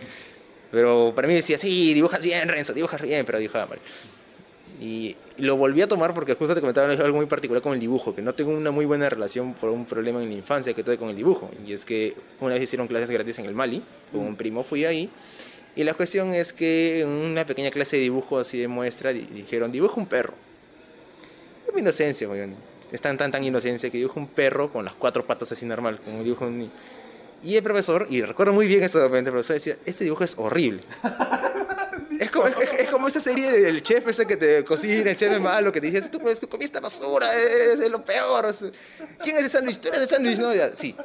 Pero 0.72 1.12
para 1.14 1.28
mí 1.28 1.34
decía, 1.34 1.58
sí, 1.58 1.94
dibujas 1.94 2.22
bien, 2.22 2.48
Renzo, 2.48 2.74
dibujas 2.74 3.02
bien, 3.02 3.26
pero 3.26 3.40
dibujaba 3.40 3.66
mal. 3.68 3.80
Y 4.80 5.18
lo 5.38 5.56
volví 5.56 5.82
a 5.82 5.88
tomar 5.88 6.14
porque 6.14 6.34
justo 6.34 6.56
te 6.56 6.62
comentaba 6.62 6.92
algo 6.92 7.18
muy 7.18 7.26
particular 7.26 7.62
con 7.62 7.74
el 7.74 7.80
dibujo, 7.80 8.16
que 8.16 8.22
no 8.22 8.34
tengo 8.34 8.52
una 8.52 8.72
muy 8.72 8.86
buena 8.86 9.10
relación 9.10 9.54
por 9.54 9.70
un 9.70 9.86
problema 9.86 10.22
en 10.22 10.30
la 10.30 10.36
infancia 10.36 10.74
que 10.74 10.84
tuve 10.84 10.98
con 10.98 11.10
el 11.10 11.16
dibujo. 11.16 11.52
Y 11.66 11.74
es 11.74 11.86
que 11.86 12.16
una 12.40 12.56
vez 12.56 12.64
hicieron 12.64 12.88
clases 12.88 13.10
gratis 13.12 13.38
en 13.40 13.46
el 13.46 13.54
Mali, 13.54 13.84
con 14.12 14.22
un 14.22 14.36
primo 14.36 14.64
fui 14.64 14.86
ahí, 14.86 15.10
y 15.76 15.84
la 15.84 15.94
cuestión 15.94 16.34
es 16.34 16.54
que 16.54 17.02
en 17.02 17.08
una 17.08 17.46
pequeña 17.46 17.70
clase 17.70 17.98
de 17.98 18.04
dibujo 18.04 18.40
así 18.40 18.58
de 18.58 18.68
muestra 18.68 19.14
dijeron, 19.14 19.72
dibuja 19.72 20.00
un 20.00 20.08
perro. 20.08 20.34
Es 21.68 21.74
mi 21.74 21.82
inocencia, 21.82 22.28
es 22.92 23.02
tan, 23.02 23.18
tan, 23.18 23.32
tan 23.32 23.44
inocencia 23.44 23.90
que 23.90 23.98
dibuja 23.98 24.20
un 24.20 24.28
perro 24.28 24.72
con 24.72 24.86
las 24.86 24.96
cuatro 24.96 25.26
patas 25.26 25.52
así 25.52 25.66
normal, 25.66 26.00
como 26.04 26.24
dibujo 26.24 26.46
un... 26.46 26.72
Y 27.44 27.56
el 27.56 27.62
profesor, 27.62 28.08
y 28.10 28.24
recuerdo 28.24 28.54
muy 28.54 28.66
bien 28.66 28.84
eso, 28.84 29.06
el 29.06 29.24
profesor 29.24 29.54
decía, 29.54 29.78
este 29.86 30.04
dibujo 30.04 30.24
es 30.24 30.36
horrible. 30.38 30.82
Es 32.20 32.32
como, 32.32 32.48
es, 32.48 32.56
como, 32.98 33.08
esa 33.08 33.22
serie 33.22 33.52
del 33.52 33.82
chef 33.82 34.08
ese 34.08 34.26
que 34.26 34.38
te 34.38 34.64
cocina, 34.64 35.12
el 35.12 35.16
chef 35.16 35.32
es 35.32 35.42
malo, 35.42 35.72
que 35.72 35.80
te 35.80 35.88
dice, 35.88 36.10
tú, 36.10 36.20
tú 36.40 36.48
comiste 36.48 36.80
basura, 36.80 37.28
es, 37.34 37.80
lo 37.90 38.04
peor. 38.04 38.46
¿Quién 39.24 39.38
es 39.38 39.44
ese 39.44 39.58
sándwich? 39.58 39.80
Tú 39.80 39.88
eres 39.90 40.02
el 40.02 40.10
sándwich, 40.10 40.38
¿no? 40.40 40.52
sí. 40.74 40.96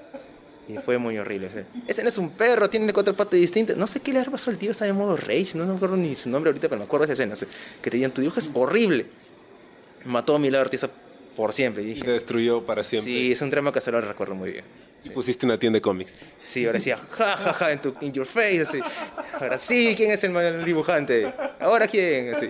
Y 0.69 0.79
fue 0.79 0.97
muy 0.97 1.19
horrible. 1.19 1.49
Ese. 1.49 1.67
ese 1.89 2.03
no 2.03 2.09
es 2.09 2.19
un 2.19 2.37
perro, 2.37 2.71
tiene 2.71 2.93
cuatro 2.93 3.15
patas 3.15 3.39
distintas. 3.39 3.77
No 3.77 3.87
sé 3.87 4.01
qué 4.01 4.13
le 4.13 4.25
pasado 4.25 4.53
al 4.53 4.59
tío, 4.59 4.71
está 4.71 4.85
de 4.85 4.93
modo 4.93 5.17
rage, 5.17 5.53
no, 5.55 5.67
me 5.67 5.75
acuerdo 5.75 5.97
ni 5.97 6.15
su 6.15 6.31
nombre 6.31 6.51
ahorita, 6.51 6.69
pero 6.69 6.79
me 6.79 6.85
acuerdo 6.85 7.07
de 7.07 7.13
esa 7.13 7.25
escena. 7.25 7.49
Que 7.83 7.91
te 7.91 7.97
digan, 7.97 8.13
tu 8.13 8.21
dibujo 8.21 8.39
es 8.39 8.51
horrible. 8.55 9.07
Mató 10.05 10.37
a 10.37 10.39
mi 10.39 10.51
lado 10.51 10.65
artista 10.65 10.91
por 11.37 11.53
siempre. 11.53 11.83
Y 11.83 11.87
dije, 11.87 12.05
Te 12.05 12.13
destruyó 12.13 12.65
para 12.65 12.83
siempre. 12.83 13.13
Sí, 13.13 13.33
es 13.33 13.43
un 13.43 13.51
drama 13.51 13.73
que 13.73 13.81
se 13.81 13.91
lo 13.91 14.01
recuerdo 14.01 14.35
muy 14.35 14.53
bien. 14.53 14.65
Y 15.05 15.11
pusiste 15.11 15.47
una 15.47 15.59
tienda 15.59 15.79
de 15.79 15.83
cómics. 15.83 16.17
Sí, 16.45 16.65
ahora 16.65 16.79
decía, 16.79 16.97
ja, 16.97 17.37
ja, 17.37 17.53
ja, 17.53 17.73
en 17.73 17.83
tu, 17.83 17.93
in 18.01 18.13
your 18.13 18.27
face, 18.27 18.61
así. 18.61 18.81
Ahora 19.41 19.59
sí, 19.59 19.95
¿quién 19.97 20.13
es 20.13 20.23
el 20.23 20.65
dibujante? 20.65 21.33
¿Ahora 21.59 21.89
quién? 21.89 22.35
Así. 22.35 22.49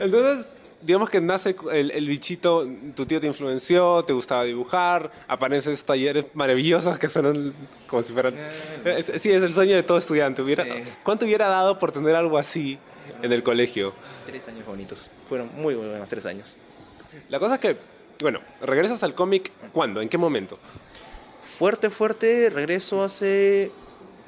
Entonces, 0.00 0.46
digamos 0.80 1.10
que 1.10 1.20
nace 1.20 1.56
el, 1.72 1.90
el, 1.90 2.06
bichito, 2.06 2.68
tu 2.94 3.04
tío 3.04 3.20
te 3.20 3.26
influenció, 3.26 4.04
te 4.04 4.12
gustaba 4.12 4.44
dibujar, 4.44 5.10
aparecen 5.26 5.72
esos 5.72 5.84
talleres 5.84 6.26
maravillosos 6.34 6.98
que 6.98 7.08
suenan 7.08 7.52
como 7.88 8.02
si 8.02 8.12
fueran... 8.12 8.34
sí, 9.18 9.30
es 9.32 9.42
el 9.42 9.54
sueño 9.54 9.74
de 9.74 9.82
todo 9.82 9.98
estudiante. 9.98 10.40
Hubiera, 10.40 10.64
¿Cuánto 11.02 11.24
hubiera 11.24 11.48
dado 11.48 11.78
por 11.78 11.90
tener 11.90 12.14
algo 12.14 12.38
así 12.38 12.78
en 13.22 13.32
el 13.32 13.42
colegio? 13.42 13.92
Tres 14.26 14.48
años 14.48 14.66
bonitos. 14.66 15.10
Fueron 15.28 15.50
muy 15.56 15.74
buenos 15.74 16.08
tres 16.08 16.26
años. 16.26 16.58
La 17.28 17.38
cosa 17.38 17.54
es 17.54 17.60
que, 17.60 17.76
bueno, 18.20 18.40
regresas 18.60 19.02
al 19.02 19.14
cómic, 19.14 19.52
¿cuándo? 19.72 20.00
¿En 20.00 20.08
qué 20.08 20.18
momento? 20.18 20.58
Fuerte, 21.58 21.90
fuerte, 21.90 22.50
regreso 22.50 23.02
hace 23.02 23.72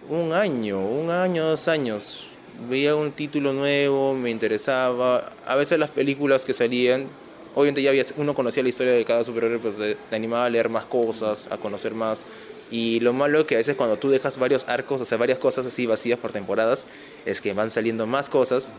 un 0.08 0.32
año, 0.32 0.80
un 0.80 1.10
año, 1.10 1.44
dos 1.44 1.68
años 1.68 2.30
veía 2.68 2.94
un 2.94 3.12
título 3.12 3.52
nuevo, 3.52 4.14
me 4.14 4.30
interesaba. 4.30 5.30
A 5.46 5.54
veces 5.54 5.78
las 5.78 5.90
películas 5.90 6.44
que 6.44 6.52
salían, 6.52 7.06
obviamente 7.54 7.82
ya 7.82 7.90
había, 7.90 8.04
uno 8.16 8.34
conocía 8.34 8.62
la 8.62 8.68
historia 8.68 8.92
de 8.92 9.04
cada 9.04 9.24
superhéroe, 9.24 9.58
pero 9.58 9.74
te, 9.74 10.16
animaba 10.16 10.46
a 10.46 10.50
leer 10.50 10.68
más 10.68 10.84
cosas, 10.84 11.48
a 11.50 11.56
conocer 11.56 11.94
más. 11.94 12.26
Y 12.70 13.00
lo 13.00 13.12
malo 13.12 13.46
que 13.46 13.56
a 13.56 13.58
veces 13.58 13.74
cuando 13.76 13.98
tú 13.98 14.10
dejas 14.10 14.38
varios 14.38 14.68
arcos, 14.68 15.00
o 15.00 15.04
sea, 15.04 15.18
varias 15.18 15.38
cosas 15.38 15.66
así 15.66 15.86
vacías 15.86 16.18
por 16.18 16.32
temporadas, 16.32 16.86
es 17.26 17.40
que 17.40 17.52
van 17.52 17.70
saliendo 17.70 18.06
más 18.06 18.28
cosas. 18.28 18.72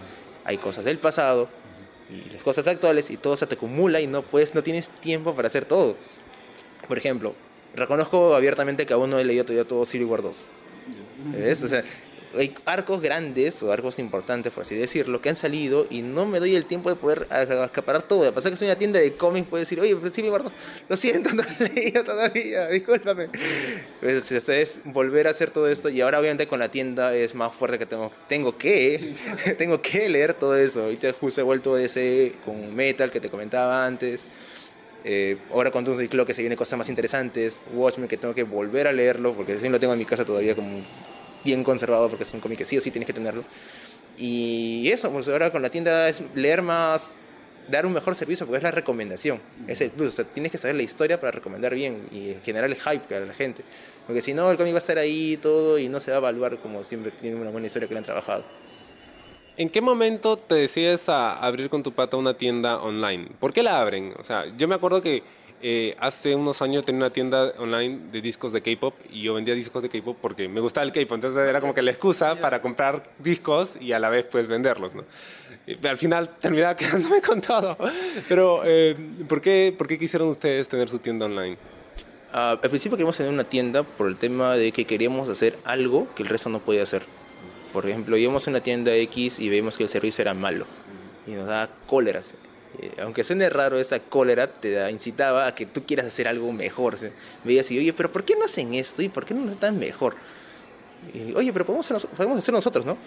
Hay 0.45 0.57
cosas 0.57 0.86
del 0.86 0.98
pasado 0.98 1.50
y 2.10 2.29
las 2.31 2.43
cosas 2.43 2.67
actuales 2.67 3.10
y 3.10 3.17
todo 3.17 3.38
se 3.38 3.48
te 3.48 3.55
acumula 3.55 4.01
y 4.01 4.07
no 4.07 4.21
puedes, 4.21 4.55
no 4.55 4.63
tienes 4.63 4.89
tiempo 4.89 5.36
para 5.36 5.48
hacer 5.48 5.65
todo. 5.65 5.95
Por 6.88 6.98
ejemplo, 6.98 7.36
reconozco 7.75 8.35
abiertamente 8.35 8.85
que 8.85 8.94
aún 8.94 9.09
no 9.09 9.20
he 9.20 9.25
leído 9.25 9.46
todavía 9.46 9.68
todo 9.68 9.85
Civil 9.85 10.07
War 10.07 10.22
2. 10.22 10.48
¿Ves? 11.33 11.63
O 11.63 11.68
sea, 11.68 11.83
hay 12.37 12.53
arcos 12.65 13.01
grandes 13.01 13.61
o 13.63 13.72
arcos 13.72 14.00
importantes, 14.00 14.51
por 14.51 14.63
así 14.63 14.75
decirlo, 14.75 15.22
que 15.22 15.29
han 15.29 15.35
salido 15.35 15.87
y 15.89 16.01
no 16.01 16.25
me 16.25 16.39
doy 16.39 16.55
el 16.55 16.65
tiempo 16.65 16.89
de 16.89 16.96
poder 16.96 17.27
acaparar 17.31 18.03
todo. 18.03 18.27
A 18.27 18.31
pesar 18.31 18.51
que 18.51 18.57
soy 18.57 18.67
una 18.67 18.77
tienda 18.77 19.00
de 19.00 19.13
cómics, 19.13 19.48
puedo 19.48 19.59
decir, 19.59 19.79
oye, 19.79 19.96
sí, 20.11 20.22
Bartos, 20.29 20.53
lo 20.87 20.98
siento, 20.98 21.31
no 21.33 21.44
he 21.44 21.70
leído 21.70 22.03
todavía, 22.03 22.67
discúlpame. 22.70 23.29
Pues, 24.00 24.31
es 24.31 24.81
volver 24.85 25.27
a 25.27 25.31
hacer 25.31 25.51
todo 25.51 25.67
esto 25.67 25.89
y 25.89 26.01
ahora 26.01 26.20
obviamente 26.20 26.48
con 26.48 26.59
la 26.59 26.70
tienda 26.70 27.15
es 27.15 27.35
más 27.35 27.53
fuerte 27.53 27.77
que 27.77 27.85
tengo, 27.85 28.11
tengo 28.27 28.57
que, 28.57 29.15
tengo 29.57 29.81
que 29.81 30.09
leer 30.09 30.33
todo 30.33 30.57
eso. 30.57 30.83
Ahorita 30.83 31.13
justo 31.20 31.41
he 31.41 31.44
vuelto 31.44 31.75
de 31.75 31.85
ese 31.85 32.33
con 32.46 32.75
Metal 32.75 33.11
que 33.11 33.20
te 33.20 33.29
comentaba 33.29 33.85
antes. 33.85 34.27
Eh, 35.03 35.37
ahora 35.51 35.72
con 35.72 35.87
un 35.87 35.98
ciclo 35.98 36.25
que 36.27 36.33
se 36.33 36.44
viene 36.44 36.55
cosas 36.55 36.77
más 36.77 36.87
interesantes, 36.87 37.59
Watchmen 37.74 38.07
que 38.07 38.17
tengo 38.17 38.35
que 38.35 38.44
volver 38.44 38.87
a 38.87 38.91
leerlo 38.91 39.33
porque 39.33 39.59
sí 39.59 39.67
lo 39.67 39.79
tengo 39.79 39.94
en 39.94 40.00
mi 40.00 40.05
casa 40.05 40.25
todavía 40.25 40.53
como 40.53 40.83
bien 41.43 41.63
conservado 41.63 42.09
porque 42.09 42.23
es 42.23 42.33
un 42.33 42.39
cómic 42.39 42.59
que 42.59 42.65
sí 42.65 42.77
o 42.77 42.81
sí 42.81 42.91
tienes 42.91 43.07
que 43.07 43.13
tenerlo. 43.13 43.43
Y 44.17 44.89
eso, 44.91 45.11
pues 45.11 45.27
ahora 45.27 45.51
con 45.51 45.61
la 45.61 45.69
tienda 45.69 46.07
es 46.07 46.23
leer 46.35 46.61
más, 46.61 47.11
dar 47.69 47.85
un 47.85 47.93
mejor 47.93 48.15
servicio 48.15 48.45
porque 48.45 48.57
es 48.57 48.63
la 48.63 48.71
recomendación, 48.71 49.39
es 49.67 49.81
el 49.81 49.89
plus. 49.89 50.09
O 50.09 50.11
sea, 50.11 50.25
tienes 50.25 50.51
que 50.51 50.57
saber 50.57 50.75
la 50.75 50.83
historia 50.83 51.19
para 51.19 51.31
recomendar 51.31 51.73
bien 51.73 52.07
y 52.11 52.35
generar 52.43 52.69
el 52.69 52.75
hype 52.75 53.15
a 53.15 53.19
la 53.21 53.33
gente. 53.33 53.63
Porque 54.05 54.21
si 54.21 54.33
no, 54.33 54.51
el 54.51 54.57
cómic 54.57 54.73
va 54.73 54.77
a 54.77 54.79
estar 54.79 54.97
ahí 54.97 55.37
todo 55.37 55.79
y 55.79 55.87
no 55.87 55.99
se 55.99 56.11
va 56.11 56.17
a 56.17 56.19
evaluar 56.19 56.59
como 56.59 56.83
siempre 56.83 57.11
tiene 57.11 57.35
una 57.35 57.49
buena 57.49 57.67
historia 57.67 57.87
que 57.87 57.93
le 57.93 57.99
han 57.99 58.05
trabajado. 58.05 58.43
¿En 59.57 59.69
qué 59.69 59.81
momento 59.81 60.37
te 60.37 60.55
decides 60.55 61.09
a 61.09 61.33
abrir 61.33 61.69
con 61.69 61.83
tu 61.83 61.91
pata 61.91 62.17
una 62.17 62.37
tienda 62.37 62.81
online? 62.81 63.29
¿Por 63.39 63.53
qué 63.53 63.61
la 63.63 63.81
abren? 63.81 64.13
O 64.17 64.23
sea, 64.23 64.45
yo 64.57 64.67
me 64.67 64.75
acuerdo 64.75 65.01
que 65.01 65.23
eh, 65.61 65.95
hace 66.00 66.35
unos 66.35 66.61
años 66.61 66.85
tenía 66.85 67.00
una 67.00 67.09
tienda 67.11 67.53
online 67.57 68.00
de 68.11 68.21
discos 68.21 68.51
de 68.53 68.61
K-pop 68.61 68.93
y 69.11 69.24
yo 69.24 69.33
vendía 69.33 69.53
discos 69.53 69.83
de 69.83 69.89
K-pop 69.89 70.17
porque 70.21 70.47
me 70.47 70.59
gustaba 70.59 70.85
el 70.85 70.91
K-pop, 70.91 71.13
entonces 71.13 71.47
era 71.47 71.61
como 71.61 71.74
que 71.74 71.81
la 71.81 71.91
excusa 71.91 72.35
para 72.35 72.61
comprar 72.61 73.03
discos 73.19 73.77
y 73.79 73.91
a 73.91 74.00
la 74.00 74.09
vez 74.09 74.25
pues 74.29 74.47
venderlos, 74.47 74.95
¿no? 74.95 75.03
al 75.83 75.97
final 75.97 76.29
terminaba 76.39 76.75
quedándome 76.77 77.21
con 77.21 77.41
todo. 77.41 77.77
Pero, 78.27 78.61
eh, 78.65 78.95
¿por, 79.27 79.41
qué, 79.41 79.74
¿por 79.77 79.87
qué 79.87 79.97
quisieron 79.97 80.29
ustedes 80.29 80.67
tener 80.67 80.89
su 80.89 81.00
tienda 81.00 81.25
online? 81.25 81.57
Uh, 82.33 82.37
al 82.37 82.59
principio 82.59 82.97
queríamos 82.97 83.17
tener 83.17 83.31
una 83.31 83.43
tienda 83.43 83.83
por 83.83 84.07
el 84.07 84.15
tema 84.15 84.55
de 84.55 84.71
que 84.71 84.85
queríamos 84.85 85.27
hacer 85.27 85.57
algo 85.65 86.07
que 86.15 86.24
el 86.24 86.29
resto 86.29 86.50
no 86.50 86.59
podía 86.59 86.83
hacer. 86.83 87.03
Por 87.74 87.85
ejemplo, 87.85 88.17
íbamos 88.17 88.47
a 88.47 88.51
una 88.51 88.61
tienda 88.61 88.95
X 88.95 89.39
y 89.39 89.50
veíamos 89.50 89.77
que 89.77 89.83
el 89.83 89.89
servicio 89.89 90.21
era 90.21 90.33
malo 90.33 90.65
y 91.27 91.31
nos 91.31 91.47
daba 91.47 91.69
cólera 91.87 92.21
eh, 92.79 92.94
aunque 93.01 93.24
suene 93.24 93.50
raro, 93.50 93.79
esa 93.79 94.00
cólera 94.00 94.51
te 94.51 94.90
incitaba 94.90 95.48
a 95.48 95.53
que 95.53 95.66
tú 95.66 95.84
quieras 95.84 96.05
hacer 96.05 96.27
algo 96.27 96.51
mejor. 96.51 96.98
Veías 97.44 97.70
y, 97.72 97.79
oye, 97.79 97.94
pero 97.94 98.12
¿por 98.12 98.24
qué 98.24 98.36
no 98.36 98.46
hacen 98.46 98.74
esto 98.74 99.01
y 99.01 99.10
por 99.10 99.25
qué 99.25 99.34
no 99.34 99.46
lo 99.46 99.72
mejor? 99.74 100.16
Y, 101.14 101.34
oye, 101.34 101.51
pero 101.51 101.66
podemos 101.66 101.90
hacer, 101.90 102.10
podemos 102.10 102.38
hacer 102.38 102.53
nosotros, 102.53 102.86
¿no? 102.86 102.98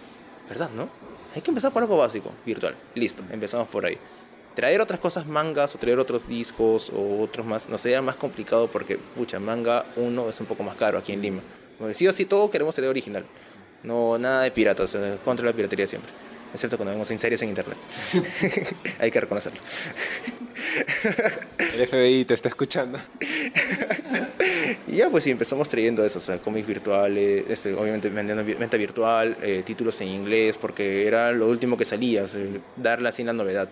¿Verdad, 0.48 0.70
no? 0.70 0.88
Hay 1.34 1.42
que 1.42 1.50
empezar 1.50 1.72
por 1.72 1.82
algo 1.82 1.96
básico, 1.96 2.30
virtual. 2.44 2.76
Listo, 2.94 3.22
empezamos 3.30 3.68
por 3.68 3.86
ahí. 3.86 3.98
Traer 4.54 4.80
otras 4.80 5.00
cosas 5.00 5.26
mangas 5.26 5.74
o 5.74 5.78
traer 5.78 5.98
otros 5.98 6.28
discos 6.28 6.90
o 6.94 7.22
otros 7.22 7.44
más, 7.44 7.68
no 7.68 7.76
sería 7.76 8.00
más 8.02 8.14
complicado 8.16 8.68
porque, 8.68 8.98
pucha, 8.98 9.40
manga 9.40 9.84
uno 9.96 10.28
es 10.28 10.38
un 10.38 10.46
poco 10.46 10.62
más 10.62 10.76
caro 10.76 10.98
aquí 10.98 11.12
en 11.12 11.22
Lima. 11.22 11.42
Porque 11.78 11.94
sí 11.94 12.06
o 12.06 12.12
sí 12.12 12.24
todo 12.24 12.50
queremos 12.50 12.74
tener 12.74 12.88
original. 12.88 13.24
No, 13.82 14.16
nada 14.16 14.42
de 14.42 14.50
piratas, 14.52 14.96
contra 15.24 15.44
la 15.44 15.52
piratería 15.52 15.86
siempre 15.86 16.12
excepto 16.54 16.76
cuando 16.76 16.92
vemos 16.92 17.10
en 17.10 17.18
series 17.18 17.42
en 17.42 17.50
internet. 17.50 17.76
Hay 19.00 19.10
que 19.10 19.20
reconocerlo. 19.20 19.60
El 21.58 21.86
FBI 21.86 22.24
te 22.24 22.34
está 22.34 22.48
escuchando. 22.48 22.98
y 24.86 24.96
ya, 24.96 25.10
pues 25.10 25.24
sí, 25.24 25.30
empezamos 25.30 25.68
trayendo 25.68 26.04
eso, 26.04 26.18
o 26.18 26.22
sea, 26.22 26.38
cómics 26.38 26.66
virtuales, 26.66 27.44
este, 27.48 27.74
obviamente 27.74 28.08
vendiendo 28.08 28.44
venta 28.44 28.76
virtual, 28.76 29.36
eh, 29.42 29.62
títulos 29.64 30.00
en 30.00 30.08
inglés, 30.08 30.56
porque 30.56 31.06
era 31.06 31.32
lo 31.32 31.48
último 31.48 31.76
que 31.76 31.84
salía, 31.84 32.24
darle 32.76 33.08
así 33.08 33.24
la 33.24 33.32
novedad. 33.32 33.68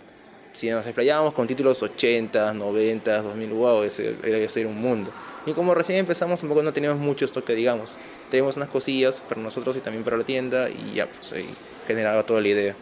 Si 0.52 0.68
nos 0.70 0.84
explayábamos 0.86 1.32
con 1.32 1.46
títulos 1.46 1.82
80, 1.82 2.52
90, 2.52 3.22
2000, 3.22 3.50
wow, 3.50 3.82
ese 3.82 4.16
era, 4.22 4.38
ese 4.38 4.60
era 4.60 4.68
un 4.68 4.80
mundo. 4.80 5.10
Y 5.46 5.52
como 5.52 5.74
recién 5.74 5.98
empezamos, 5.98 6.42
un 6.42 6.48
poco 6.48 6.62
no 6.62 6.72
teníamos 6.72 7.00
mucho 7.00 7.24
esto 7.24 7.44
que 7.44 7.54
digamos. 7.54 7.98
Teníamos 8.30 8.56
unas 8.56 8.68
cosillas 8.68 9.22
para 9.28 9.40
nosotros 9.40 9.76
y 9.76 9.80
también 9.80 10.04
para 10.04 10.16
la 10.16 10.24
tienda 10.24 10.68
y 10.68 10.94
ya, 10.94 11.06
pues 11.06 11.32
ahí 11.32 11.48
generaba 11.86 12.22
toda 12.22 12.40
la 12.40 12.48
idea. 12.48 12.76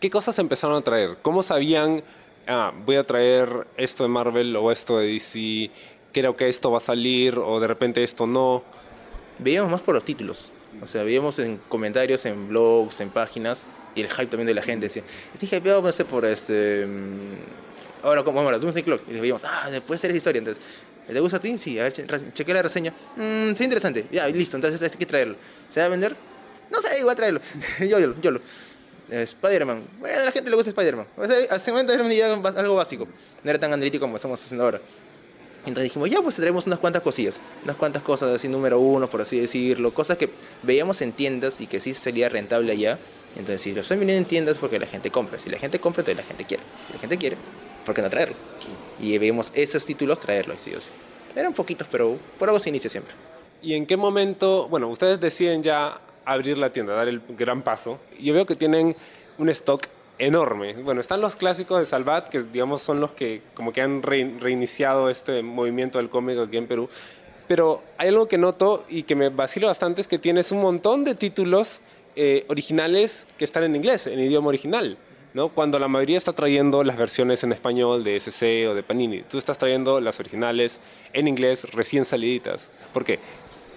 ¿Qué 0.00 0.10
cosas 0.10 0.38
empezaron 0.38 0.76
a 0.76 0.80
traer? 0.80 1.18
¿Cómo 1.22 1.42
sabían, 1.42 2.02
ah, 2.46 2.72
voy 2.86 2.96
a 2.96 3.04
traer 3.04 3.66
esto 3.76 4.04
de 4.04 4.08
Marvel 4.08 4.54
o 4.56 4.70
esto 4.70 4.98
de 4.98 5.08
DC, 5.08 5.70
creo 6.12 6.36
que 6.36 6.48
esto 6.48 6.70
va 6.70 6.78
a 6.78 6.80
salir 6.80 7.38
o 7.38 7.58
de 7.58 7.66
repente 7.66 8.02
esto 8.02 8.26
no? 8.26 8.62
Veíamos 9.40 9.70
más 9.70 9.80
por 9.80 9.94
los 9.94 10.04
títulos. 10.04 10.52
O 10.80 10.86
sea, 10.86 11.02
veíamos 11.02 11.38
en 11.40 11.58
comentarios, 11.68 12.24
en 12.26 12.48
blogs, 12.48 13.00
en 13.00 13.10
páginas 13.10 13.68
y 13.98 14.02
el 14.02 14.10
hype 14.10 14.26
también 14.26 14.46
de 14.46 14.54
la 14.54 14.62
gente. 14.62 14.86
Decía, 14.86 15.02
estoy 15.34 15.58
hypeado, 15.58 15.82
no 15.82 15.92
sé, 15.92 16.04
por 16.04 16.24
este. 16.24 16.86
Mm, 16.86 17.68
Ahora, 18.02 18.22
como 18.22 18.42
bueno, 18.42 18.58
Doomsday 18.58 18.82
Clock. 18.82 19.02
Y 19.08 19.18
veíamos, 19.18 19.42
ah, 19.44 19.70
puede 19.86 19.98
ser 19.98 20.10
esa 20.10 20.18
historia. 20.18 20.38
Entonces, 20.38 20.62
¿te 21.06 21.20
gusta 21.20 21.38
a 21.38 21.40
ti? 21.40 21.58
Sí, 21.58 21.78
a 21.78 21.84
ver, 21.84 21.92
chequé 22.32 22.54
la 22.54 22.62
reseña. 22.62 22.92
Mmm, 23.16 23.54
se 23.54 23.64
interesante. 23.64 24.06
Ya, 24.10 24.26
listo, 24.28 24.56
entonces 24.56 24.80
hay 24.82 24.90
que 24.90 25.06
traerlo. 25.06 25.36
¿Se 25.68 25.80
va 25.80 25.86
a 25.86 25.88
vender? 25.88 26.14
No 26.70 26.80
sé, 26.80 26.98
igual 26.98 27.14
a 27.14 27.16
traerlo. 27.16 27.40
yo, 27.80 27.98
yo, 27.98 28.14
yo. 28.20 28.30
Spider-Man. 29.10 29.84
Bueno, 30.00 30.20
a 30.20 30.24
la 30.26 30.32
gente 30.32 30.50
le 30.50 30.56
gusta 30.56 30.68
Spider-Man. 30.70 31.06
Hace 31.50 31.70
momento 31.70 31.92
era 31.92 32.02
una 32.02 32.12
idea 32.12 32.34
algo 32.34 32.74
básico. 32.74 33.08
No 33.42 33.50
era 33.50 33.58
tan 33.58 33.72
analítico 33.72 34.02
como 34.02 34.16
estamos 34.16 34.42
haciendo 34.42 34.64
ahora. 34.64 34.80
Entonces 35.68 35.90
dijimos, 35.90 36.10
ya, 36.10 36.22
pues 36.22 36.36
traemos 36.36 36.66
unas 36.66 36.78
cuantas 36.78 37.02
cosillas. 37.02 37.42
Unas 37.62 37.76
cuantas 37.76 38.02
cosas 38.02 38.34
así, 38.34 38.48
número 38.48 38.80
uno, 38.80 39.08
por 39.08 39.20
así 39.20 39.38
decirlo. 39.38 39.92
Cosas 39.92 40.16
que 40.16 40.30
veíamos 40.62 41.02
en 41.02 41.12
tiendas 41.12 41.60
y 41.60 41.66
que 41.66 41.78
sí 41.78 41.92
sería 41.92 42.28
rentable 42.28 42.72
allá. 42.72 42.98
Entonces, 43.36 43.60
si 43.62 43.72
lo 43.72 43.82
están 43.82 43.98
vendiendo 43.98 44.22
en 44.22 44.28
tiendas, 44.28 44.56
porque 44.58 44.78
la 44.78 44.86
gente 44.86 45.10
compra. 45.10 45.38
Si 45.38 45.50
la 45.50 45.58
gente 45.58 45.78
compra, 45.78 46.00
entonces 46.00 46.24
la 46.24 46.26
gente 46.26 46.44
quiere. 46.44 46.62
Si 46.86 46.92
la 46.94 46.98
gente 46.98 47.18
quiere, 47.18 47.36
¿por 47.84 47.94
qué 47.94 48.02
no 48.02 48.08
traerlo? 48.08 48.34
Y 49.00 49.16
veíamos 49.18 49.52
esos 49.54 49.84
títulos, 49.84 50.18
traerlos, 50.18 50.58
sí 50.58 50.74
o 50.74 50.80
sí. 50.80 50.90
Eran 51.36 51.52
poquitos, 51.52 51.86
pero 51.90 52.18
por 52.38 52.48
algo 52.48 52.58
se 52.58 52.70
inicia 52.70 52.88
siempre. 52.88 53.12
¿Y 53.60 53.74
en 53.74 53.86
qué 53.86 53.96
momento, 53.96 54.68
bueno, 54.68 54.88
ustedes 54.88 55.20
deciden 55.20 55.62
ya 55.62 56.00
abrir 56.24 56.56
la 56.56 56.72
tienda, 56.72 56.94
dar 56.94 57.08
el 57.08 57.20
gran 57.36 57.62
paso? 57.62 57.98
Yo 58.18 58.32
veo 58.32 58.46
que 58.46 58.56
tienen 58.56 58.96
un 59.36 59.48
stock 59.50 59.86
enorme. 60.18 60.74
Bueno, 60.74 61.00
están 61.00 61.20
los 61.20 61.36
clásicos 61.36 61.78
de 61.80 61.86
Salvat, 61.86 62.28
que 62.28 62.42
digamos 62.42 62.82
son 62.82 63.00
los 63.00 63.12
que 63.12 63.42
como 63.54 63.72
que 63.72 63.80
han 63.80 64.02
reiniciado 64.02 65.08
este 65.10 65.42
movimiento 65.42 65.98
del 65.98 66.08
cómic 66.10 66.38
aquí 66.38 66.56
en 66.56 66.66
Perú. 66.66 66.88
Pero 67.46 67.82
hay 67.96 68.08
algo 68.08 68.28
que 68.28 68.36
noto 68.36 68.84
y 68.88 69.04
que 69.04 69.14
me 69.14 69.30
vacila 69.30 69.68
bastante 69.68 70.00
es 70.00 70.08
que 70.08 70.18
tienes 70.18 70.52
un 70.52 70.60
montón 70.60 71.04
de 71.04 71.14
títulos 71.14 71.80
eh, 72.14 72.44
originales 72.48 73.26
que 73.38 73.44
están 73.44 73.64
en 73.64 73.74
inglés, 73.74 74.06
en 74.06 74.20
idioma 74.20 74.48
original. 74.48 74.98
¿no? 75.34 75.50
Cuando 75.50 75.78
la 75.78 75.88
mayoría 75.88 76.18
está 76.18 76.32
trayendo 76.32 76.82
las 76.82 76.96
versiones 76.96 77.44
en 77.44 77.52
español 77.52 78.02
de 78.02 78.16
SC 78.16 78.68
o 78.68 78.74
de 78.74 78.82
Panini. 78.82 79.22
Tú 79.22 79.38
estás 79.38 79.56
trayendo 79.56 80.00
las 80.00 80.18
originales 80.20 80.80
en 81.12 81.28
inglés 81.28 81.64
recién 81.72 82.04
saliditas. 82.04 82.70
¿Por 82.92 83.04
qué? 83.04 83.18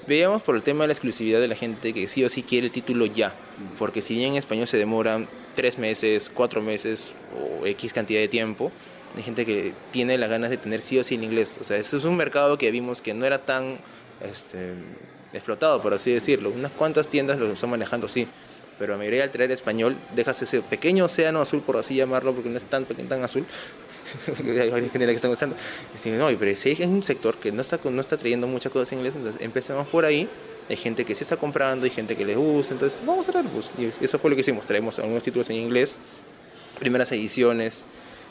Veíamos 0.07 0.41
por 0.41 0.55
el 0.55 0.63
tema 0.63 0.83
de 0.83 0.87
la 0.87 0.93
exclusividad 0.93 1.39
de 1.39 1.47
la 1.47 1.55
gente 1.55 1.93
que 1.93 2.07
sí 2.07 2.23
o 2.23 2.29
sí 2.29 2.43
quiere 2.43 2.67
el 2.67 2.71
título 2.71 3.05
ya. 3.05 3.33
Porque 3.77 4.01
si 4.01 4.15
bien 4.15 4.31
en 4.31 4.37
español 4.37 4.67
se 4.67 4.77
demoran 4.77 5.27
tres 5.55 5.77
meses, 5.77 6.31
cuatro 6.33 6.61
meses 6.61 7.13
o 7.61 7.65
X 7.65 7.93
cantidad 7.93 8.19
de 8.19 8.27
tiempo, 8.27 8.71
hay 9.15 9.23
gente 9.23 9.45
que 9.45 9.73
tiene 9.91 10.17
las 10.17 10.29
ganas 10.29 10.49
de 10.49 10.57
tener 10.57 10.81
sí 10.81 10.97
o 10.97 11.03
sí 11.03 11.15
en 11.15 11.23
inglés. 11.23 11.57
O 11.61 11.63
sea, 11.63 11.77
eso 11.77 11.97
es 11.97 12.03
un 12.03 12.17
mercado 12.17 12.57
que 12.57 12.71
vimos 12.71 13.01
que 13.01 13.13
no 13.13 13.25
era 13.25 13.39
tan 13.39 13.77
este, 14.21 14.73
explotado, 15.33 15.81
por 15.81 15.93
así 15.93 16.11
decirlo. 16.11 16.49
Unas 16.49 16.71
cuantas 16.71 17.07
tiendas 17.07 17.37
lo 17.37 17.51
están 17.51 17.69
manejando, 17.69 18.07
sí. 18.07 18.27
Pero 18.79 18.95
a 18.95 18.97
mayoría 18.97 19.23
al 19.23 19.31
traer 19.31 19.51
español, 19.51 19.95
dejas 20.15 20.41
ese 20.41 20.61
pequeño 20.61 21.05
océano 21.05 21.41
azul, 21.41 21.61
por 21.61 21.77
así 21.77 21.93
llamarlo, 21.93 22.33
porque 22.33 22.49
no 22.49 22.57
es 22.57 22.65
tan, 22.65 22.85
tan 22.85 23.23
azul, 23.23 23.45
hay 24.61 24.69
varias 24.69 24.91
que 24.91 25.11
están 25.11 25.31
usando. 25.31 25.55
no, 26.05 26.29
pero 26.37 26.55
si 26.55 26.69
hay 26.69 26.83
un 26.83 27.03
sector 27.03 27.37
que 27.37 27.51
no 27.51 27.61
está, 27.61 27.79
no 27.83 28.01
está 28.01 28.17
trayendo 28.17 28.47
muchas 28.47 28.71
cosas 28.71 28.91
en 28.91 28.99
inglés, 28.99 29.15
entonces 29.15 29.41
empecemos 29.41 29.87
por 29.87 30.05
ahí. 30.05 30.29
Hay 30.69 30.77
gente 30.77 31.03
que 31.03 31.15
sí 31.15 31.23
está 31.23 31.37
comprando, 31.37 31.85
hay 31.85 31.89
gente 31.89 32.15
que 32.15 32.25
les 32.25 32.37
gusta, 32.37 32.73
entonces 32.73 33.01
vamos 33.05 33.27
a 33.27 33.31
traer. 33.31 33.47
Pues, 33.47 33.71
y 33.77 33.91
eso 34.03 34.19
fue 34.19 34.29
lo 34.29 34.35
que 34.35 34.41
hicimos. 34.41 34.65
Traemos 34.65 34.99
algunos 34.99 35.23
títulos 35.23 35.49
en 35.49 35.57
inglés, 35.57 35.99
primeras 36.79 37.11
ediciones, 37.11 37.85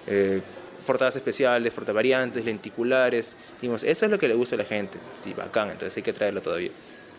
eh, 0.07 0.41
portadas 0.87 1.17
especiales, 1.17 1.73
portavariantes, 1.73 2.45
lenticulares. 2.45 3.37
Dijimos, 3.61 3.85
eso 3.85 4.07
es 4.07 4.11
lo 4.11 4.19
que 4.19 4.29
le 4.29 4.35
gusta 4.35 4.55
a 4.57 4.59
la 4.59 4.65
gente. 4.65 4.99
Sí, 5.21 5.35
bacán, 5.35 5.71
entonces 5.71 5.97
hay 5.97 6.03
que 6.03 6.13
traerlo 6.13 6.41
todavía. 6.41 6.71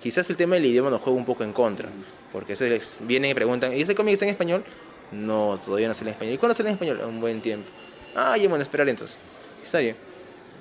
Quizás 0.01 0.27
el 0.31 0.37
tema 0.37 0.55
del 0.55 0.65
idioma 0.65 0.89
nos 0.89 1.01
juega 1.01 1.17
un 1.19 1.25
poco 1.25 1.43
en 1.43 1.53
contra, 1.53 1.87
porque 2.31 2.55
se 2.55 2.69
les 2.69 3.01
vienen 3.05 3.31
y 3.31 3.33
preguntan, 3.35 3.71
¿y 3.73 3.81
ese 3.81 3.93
cómic 3.93 4.13
está 4.13 4.25
en 4.25 4.31
español? 4.31 4.63
No, 5.11 5.59
todavía 5.63 5.87
no 5.87 5.93
sale 5.93 6.09
en 6.09 6.13
español. 6.15 6.35
¿Y 6.35 6.37
cuándo 6.37 6.55
sale 6.55 6.69
en 6.69 6.73
español? 6.73 7.01
Un 7.07 7.21
buen 7.21 7.41
tiempo. 7.41 7.69
Ah, 8.15 8.37
ya 8.37 8.47
bueno, 8.49 8.61
esperar 8.61 8.87
entonces. 8.89 9.17
Está 9.63 9.79
bien. 9.79 9.95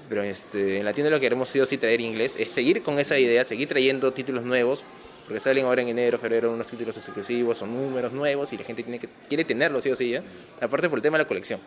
Pero 0.08 0.22
este, 0.22 0.78
en 0.78 0.84
la 0.84 0.92
tienda 0.92 1.10
lo 1.10 1.16
que 1.16 1.26
queremos 1.26 1.48
sí 1.48 1.60
o 1.60 1.66
sí 1.66 1.78
traer 1.78 2.00
inglés 2.00 2.36
es 2.38 2.50
seguir 2.50 2.82
con 2.82 2.98
esa 2.98 3.18
idea, 3.18 3.44
seguir 3.44 3.68
trayendo 3.68 4.12
títulos 4.12 4.44
nuevos, 4.44 4.84
porque 5.24 5.38
salen 5.38 5.66
ahora 5.66 5.82
en 5.82 5.88
enero, 5.88 6.18
febrero 6.18 6.52
unos 6.52 6.66
títulos 6.66 6.96
exclusivos 6.96 7.62
o 7.62 7.66
números 7.66 8.12
nuevos 8.12 8.52
y 8.52 8.56
la 8.58 8.64
gente 8.64 8.82
tiene 8.82 8.98
que, 8.98 9.08
quiere 9.28 9.44
tenerlos 9.44 9.84
sí 9.84 9.90
o 9.90 9.94
sí, 9.94 10.10
¿ya? 10.10 10.24
aparte 10.60 10.88
por 10.88 10.98
el 10.98 11.02
tema 11.02 11.16
de 11.16 11.24
la 11.24 11.28
colección. 11.28 11.60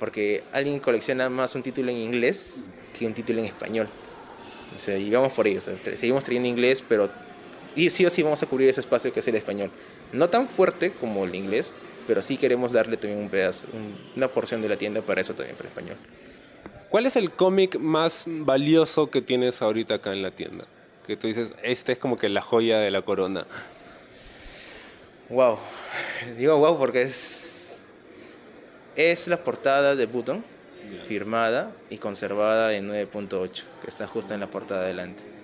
Porque 0.00 0.42
alguien 0.52 0.80
colecciona 0.80 1.28
más 1.28 1.54
un 1.54 1.62
título 1.62 1.90
en 1.90 1.98
inglés 1.98 2.66
que 2.98 3.06
un 3.06 3.12
título 3.12 3.40
en 3.40 3.46
español. 3.46 3.88
O 4.74 4.78
sea, 4.78 4.96
y 4.96 5.10
vamos 5.10 5.32
por 5.32 5.46
ello. 5.46 5.60
seguimos 5.60 6.24
trayendo 6.24 6.48
inglés, 6.48 6.82
pero 6.86 7.10
y 7.76 7.90
sí 7.90 8.06
o 8.06 8.10
sí 8.10 8.22
vamos 8.22 8.42
a 8.42 8.46
cubrir 8.46 8.70
ese 8.70 8.80
espacio 8.80 9.12
que 9.12 9.20
es 9.20 9.28
el 9.28 9.36
español. 9.36 9.70
No 10.12 10.28
tan 10.30 10.48
fuerte 10.48 10.92
como 10.92 11.24
el 11.24 11.34
inglés, 11.34 11.74
pero 12.06 12.22
sí 12.22 12.38
queremos 12.38 12.72
darle 12.72 12.96
también 12.96 13.20
un 13.20 13.28
pedazo, 13.28 13.66
una 14.16 14.28
porción 14.28 14.62
de 14.62 14.68
la 14.68 14.76
tienda 14.76 15.02
para 15.02 15.20
eso 15.20 15.34
también, 15.34 15.56
para 15.56 15.68
español. 15.68 15.96
¿Cuál 16.88 17.04
es 17.04 17.16
el 17.16 17.30
cómic 17.30 17.78
más 17.78 18.24
valioso 18.26 19.10
que 19.10 19.20
tienes 19.20 19.60
ahorita 19.60 19.96
acá 19.96 20.12
en 20.12 20.22
la 20.22 20.30
tienda? 20.30 20.64
Que 21.06 21.16
tú 21.16 21.26
dices, 21.26 21.52
este 21.62 21.92
es 21.92 21.98
como 21.98 22.16
que 22.16 22.30
la 22.30 22.40
joya 22.40 22.78
de 22.78 22.90
la 22.90 23.02
corona. 23.02 23.46
Wow. 25.28 25.58
Digo 26.38 26.56
wow 26.56 26.78
porque 26.78 27.02
es, 27.02 27.78
es 28.96 29.28
la 29.28 29.36
portada 29.44 29.94
de 29.94 30.06
Button, 30.06 30.42
firmada 31.06 31.72
y 31.90 31.98
conservada 31.98 32.74
en 32.74 32.88
9.8, 32.88 33.64
que 33.82 33.88
está 33.88 34.06
justo 34.06 34.32
en 34.32 34.40
la 34.40 34.46
portada 34.46 34.82
adelante. 34.82 35.35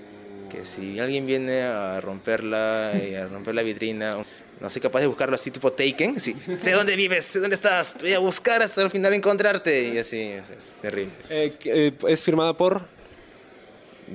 Que 0.52 0.66
si 0.66 1.00
alguien 1.00 1.24
viene 1.24 1.62
a 1.62 1.98
romperla 2.02 2.92
y 3.02 3.14
a 3.14 3.26
romper 3.26 3.54
la 3.54 3.62
vitrina, 3.62 4.18
no 4.60 4.68
soy 4.68 4.82
capaz 4.82 5.00
de 5.00 5.06
buscarlo 5.06 5.34
así 5.34 5.50
tipo 5.50 5.72
Taken. 5.72 6.20
Sí. 6.20 6.36
sé 6.58 6.70
dónde 6.72 6.94
vives, 6.94 7.24
sé 7.24 7.40
dónde 7.40 7.54
estás, 7.54 7.94
te 7.94 8.04
voy 8.04 8.12
a 8.12 8.18
buscar 8.18 8.60
hasta 8.60 8.82
el 8.82 8.90
final 8.90 9.14
encontrarte. 9.14 9.88
Y 9.88 9.98
así, 9.98 10.20
es, 10.20 10.74
terrible. 10.78 11.14
Eh, 11.30 11.56
eh, 11.64 11.92
¿Es 12.06 12.20
firmada 12.20 12.54
por? 12.54 12.82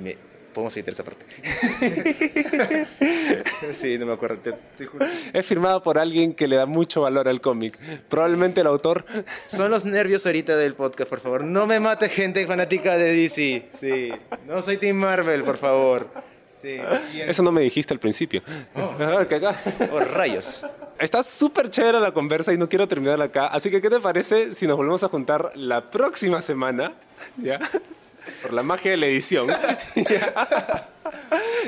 Me, 0.00 0.16
podemos 0.54 0.76
editar 0.76 0.92
esa 0.92 1.02
parte. 1.02 1.26
sí, 3.74 3.98
no 3.98 4.06
me 4.06 4.12
acuerdo. 4.12 4.56
es 5.32 5.44
firmada 5.44 5.82
por 5.82 5.98
alguien 5.98 6.34
que 6.34 6.46
le 6.46 6.54
da 6.54 6.66
mucho 6.66 7.00
valor 7.00 7.26
al 7.26 7.40
cómic. 7.40 7.76
Probablemente 8.08 8.60
el 8.60 8.68
autor. 8.68 9.04
Son 9.48 9.72
los 9.72 9.84
nervios 9.84 10.24
ahorita 10.24 10.56
del 10.56 10.74
podcast, 10.74 11.10
por 11.10 11.18
favor. 11.18 11.42
No 11.42 11.66
me 11.66 11.80
mate 11.80 12.08
gente 12.08 12.46
fanática 12.46 12.96
de 12.96 13.12
DC. 13.12 13.66
Sí. 13.70 14.12
No 14.46 14.62
soy 14.62 14.76
Team 14.76 14.96
Marvel, 14.96 15.42
por 15.42 15.56
favor. 15.56 16.27
Eso 16.64 17.42
no 17.42 17.52
me 17.52 17.60
dijiste 17.60 17.94
al 17.94 18.00
principio. 18.00 18.42
Oh, 18.74 18.94
oh 19.92 20.00
rayos. 20.00 20.64
Está 20.98 21.22
súper 21.22 21.70
chévere 21.70 22.00
la 22.00 22.12
conversa 22.12 22.52
y 22.52 22.58
no 22.58 22.68
quiero 22.68 22.88
terminar 22.88 23.20
acá. 23.22 23.46
Así 23.46 23.70
que, 23.70 23.80
¿qué 23.80 23.88
te 23.88 24.00
parece 24.00 24.54
si 24.54 24.66
nos 24.66 24.76
volvemos 24.76 25.02
a 25.04 25.08
juntar 25.08 25.52
la 25.54 25.90
próxima 25.90 26.40
semana? 26.40 26.92
¿Ya? 27.36 27.58
Por 28.42 28.52
la 28.52 28.62
magia 28.62 28.90
de 28.90 28.96
la 28.96 29.06
edición. 29.06 29.48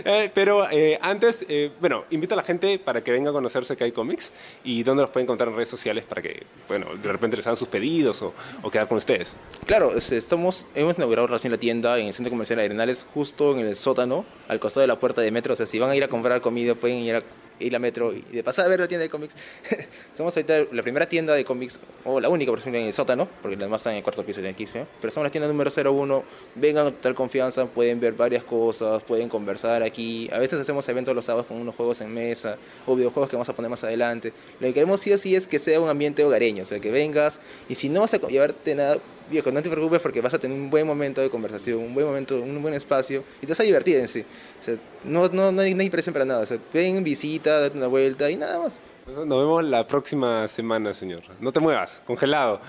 Eh, 0.04 0.30
pero 0.32 0.70
eh, 0.70 0.98
antes, 1.02 1.44
eh, 1.48 1.70
bueno, 1.80 2.04
invito 2.10 2.34
a 2.34 2.36
la 2.36 2.42
gente 2.42 2.78
para 2.78 3.02
que 3.02 3.10
venga 3.12 3.30
a 3.30 3.32
conocerse 3.32 3.76
que 3.76 3.84
hay 3.84 3.92
cómics 3.92 4.32
y 4.64 4.82
dónde 4.82 5.02
los 5.02 5.10
pueden 5.10 5.26
encontrar 5.26 5.48
en 5.48 5.56
redes 5.56 5.68
sociales 5.68 6.04
para 6.04 6.22
que, 6.22 6.44
bueno, 6.68 6.86
de 6.96 7.12
repente 7.12 7.36
les 7.36 7.46
hagan 7.46 7.56
sus 7.56 7.68
pedidos 7.68 8.22
o, 8.22 8.32
quedar 8.70 8.88
con 8.88 8.98
ustedes. 8.98 9.36
Claro, 9.66 9.96
estamos, 9.96 10.66
hemos 10.74 10.96
inaugurado 10.96 11.26
recién 11.26 11.50
la 11.50 11.58
tienda 11.58 11.98
en 11.98 12.06
el 12.06 12.12
Centro 12.12 12.30
Comercial 12.30 12.60
Arenales, 12.60 13.04
justo 13.12 13.52
en 13.52 13.66
el 13.66 13.76
sótano, 13.76 14.24
al 14.48 14.60
costado 14.60 14.82
de 14.82 14.86
la 14.86 14.98
puerta 14.98 15.20
de 15.20 15.30
metro. 15.30 15.54
O 15.54 15.56
sea, 15.56 15.66
si 15.66 15.78
van 15.78 15.90
a 15.90 15.96
ir 15.96 16.04
a 16.04 16.08
comprar 16.08 16.40
comida, 16.40 16.74
pueden 16.74 16.98
ir 16.98 17.16
a 17.16 17.22
ir 17.60 17.76
a 17.76 17.78
Metro 17.78 18.12
y 18.12 18.22
de 18.22 18.42
pasar 18.42 18.66
a 18.66 18.68
ver 18.68 18.80
la 18.80 18.88
tienda 18.88 19.02
de 19.02 19.10
cómics. 19.10 19.34
somos 20.16 20.36
ahorita 20.36 20.64
la 20.72 20.82
primera 20.82 21.08
tienda 21.08 21.34
de 21.34 21.44
cómics, 21.44 21.78
o 22.04 22.20
la 22.20 22.28
única, 22.28 22.50
por 22.50 22.58
ejemplo, 22.58 22.80
en 22.80 22.86
el 22.86 22.92
sótano, 22.92 23.28
porque 23.42 23.56
las 23.56 23.66
demás 23.66 23.80
están 23.80 23.92
en 23.92 23.98
el 23.98 24.02
cuarto 24.02 24.24
piso 24.24 24.40
de 24.40 24.48
aquí, 24.48 24.66
pero 25.00 25.10
somos 25.10 25.26
la 25.26 25.30
tienda 25.30 25.48
número 25.48 25.70
01. 25.70 26.24
Vengan 26.56 26.84
con 26.84 26.94
total 26.94 27.14
confianza, 27.14 27.66
pueden 27.66 28.00
ver 28.00 28.14
varias 28.14 28.44
cosas, 28.44 29.02
pueden 29.04 29.28
conversar 29.28 29.82
aquí. 29.82 30.28
A 30.32 30.38
veces 30.38 30.60
hacemos 30.60 30.88
eventos 30.88 31.14
los 31.14 31.24
sábados 31.24 31.46
con 31.46 31.56
unos 31.58 31.74
juegos 31.74 32.00
en 32.00 32.12
mesa 32.12 32.56
o 32.86 32.96
videojuegos 32.96 33.28
que 33.28 33.36
vamos 33.36 33.48
a 33.48 33.54
poner 33.54 33.70
más 33.70 33.84
adelante. 33.84 34.32
Lo 34.58 34.66
que 34.66 34.74
queremos 34.74 35.00
sí 35.00 35.12
o 35.12 35.18
sí 35.18 35.34
es 35.34 35.46
que 35.46 35.58
sea 35.58 35.80
un 35.80 35.88
ambiente 35.88 36.24
hogareño, 36.24 36.62
o 36.62 36.66
sea, 36.66 36.80
que 36.80 36.90
vengas 36.90 37.40
y 37.68 37.74
si 37.74 37.88
no 37.88 38.00
vas 38.00 38.14
a 38.14 38.18
llevarte 38.18 38.74
nada, 38.74 38.98
viejo, 39.30 39.50
no 39.50 39.62
te 39.62 39.70
preocupes 39.70 40.00
porque 40.00 40.20
vas 40.20 40.34
a 40.34 40.38
tener 40.38 40.58
un 40.58 40.70
buen 40.70 40.86
momento 40.86 41.20
de 41.20 41.30
conversación, 41.30 41.78
un 41.78 41.94
buen 41.94 42.06
momento, 42.06 42.40
un 42.40 42.60
buen 42.60 42.74
espacio 42.74 43.24
y 43.38 43.46
te 43.46 43.48
vas 43.48 43.60
a 43.60 43.62
divertir 43.62 43.96
en 43.96 44.08
sí. 44.08 44.24
O 44.60 44.62
sea, 44.62 44.74
no, 45.04 45.28
no, 45.28 45.52
no, 45.52 45.62
hay, 45.62 45.74
no 45.74 45.80
hay 45.80 45.90
presión 45.90 46.12
para 46.12 46.24
nada. 46.24 46.40
O 46.40 46.46
sea, 46.46 46.58
ven, 46.72 47.02
visita, 47.02 47.60
date 47.60 47.76
una 47.78 47.86
vuelta 47.86 48.30
y 48.30 48.36
nada 48.36 48.58
más. 48.58 48.80
Nos 49.06 49.26
vemos 49.26 49.64
la 49.64 49.86
próxima 49.86 50.46
semana, 50.46 50.94
señor. 50.94 51.22
No 51.40 51.52
te 51.52 51.60
muevas, 51.60 52.02
congelado. 52.06 52.60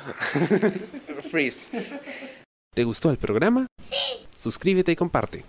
Freeze. 1.32 1.72
¿Te 2.74 2.84
gustó 2.84 3.10
el 3.10 3.18
programa? 3.18 3.68
Sí. 3.82 4.28
Suscríbete 4.34 4.94
y 4.94 4.96
comparte. 4.96 5.44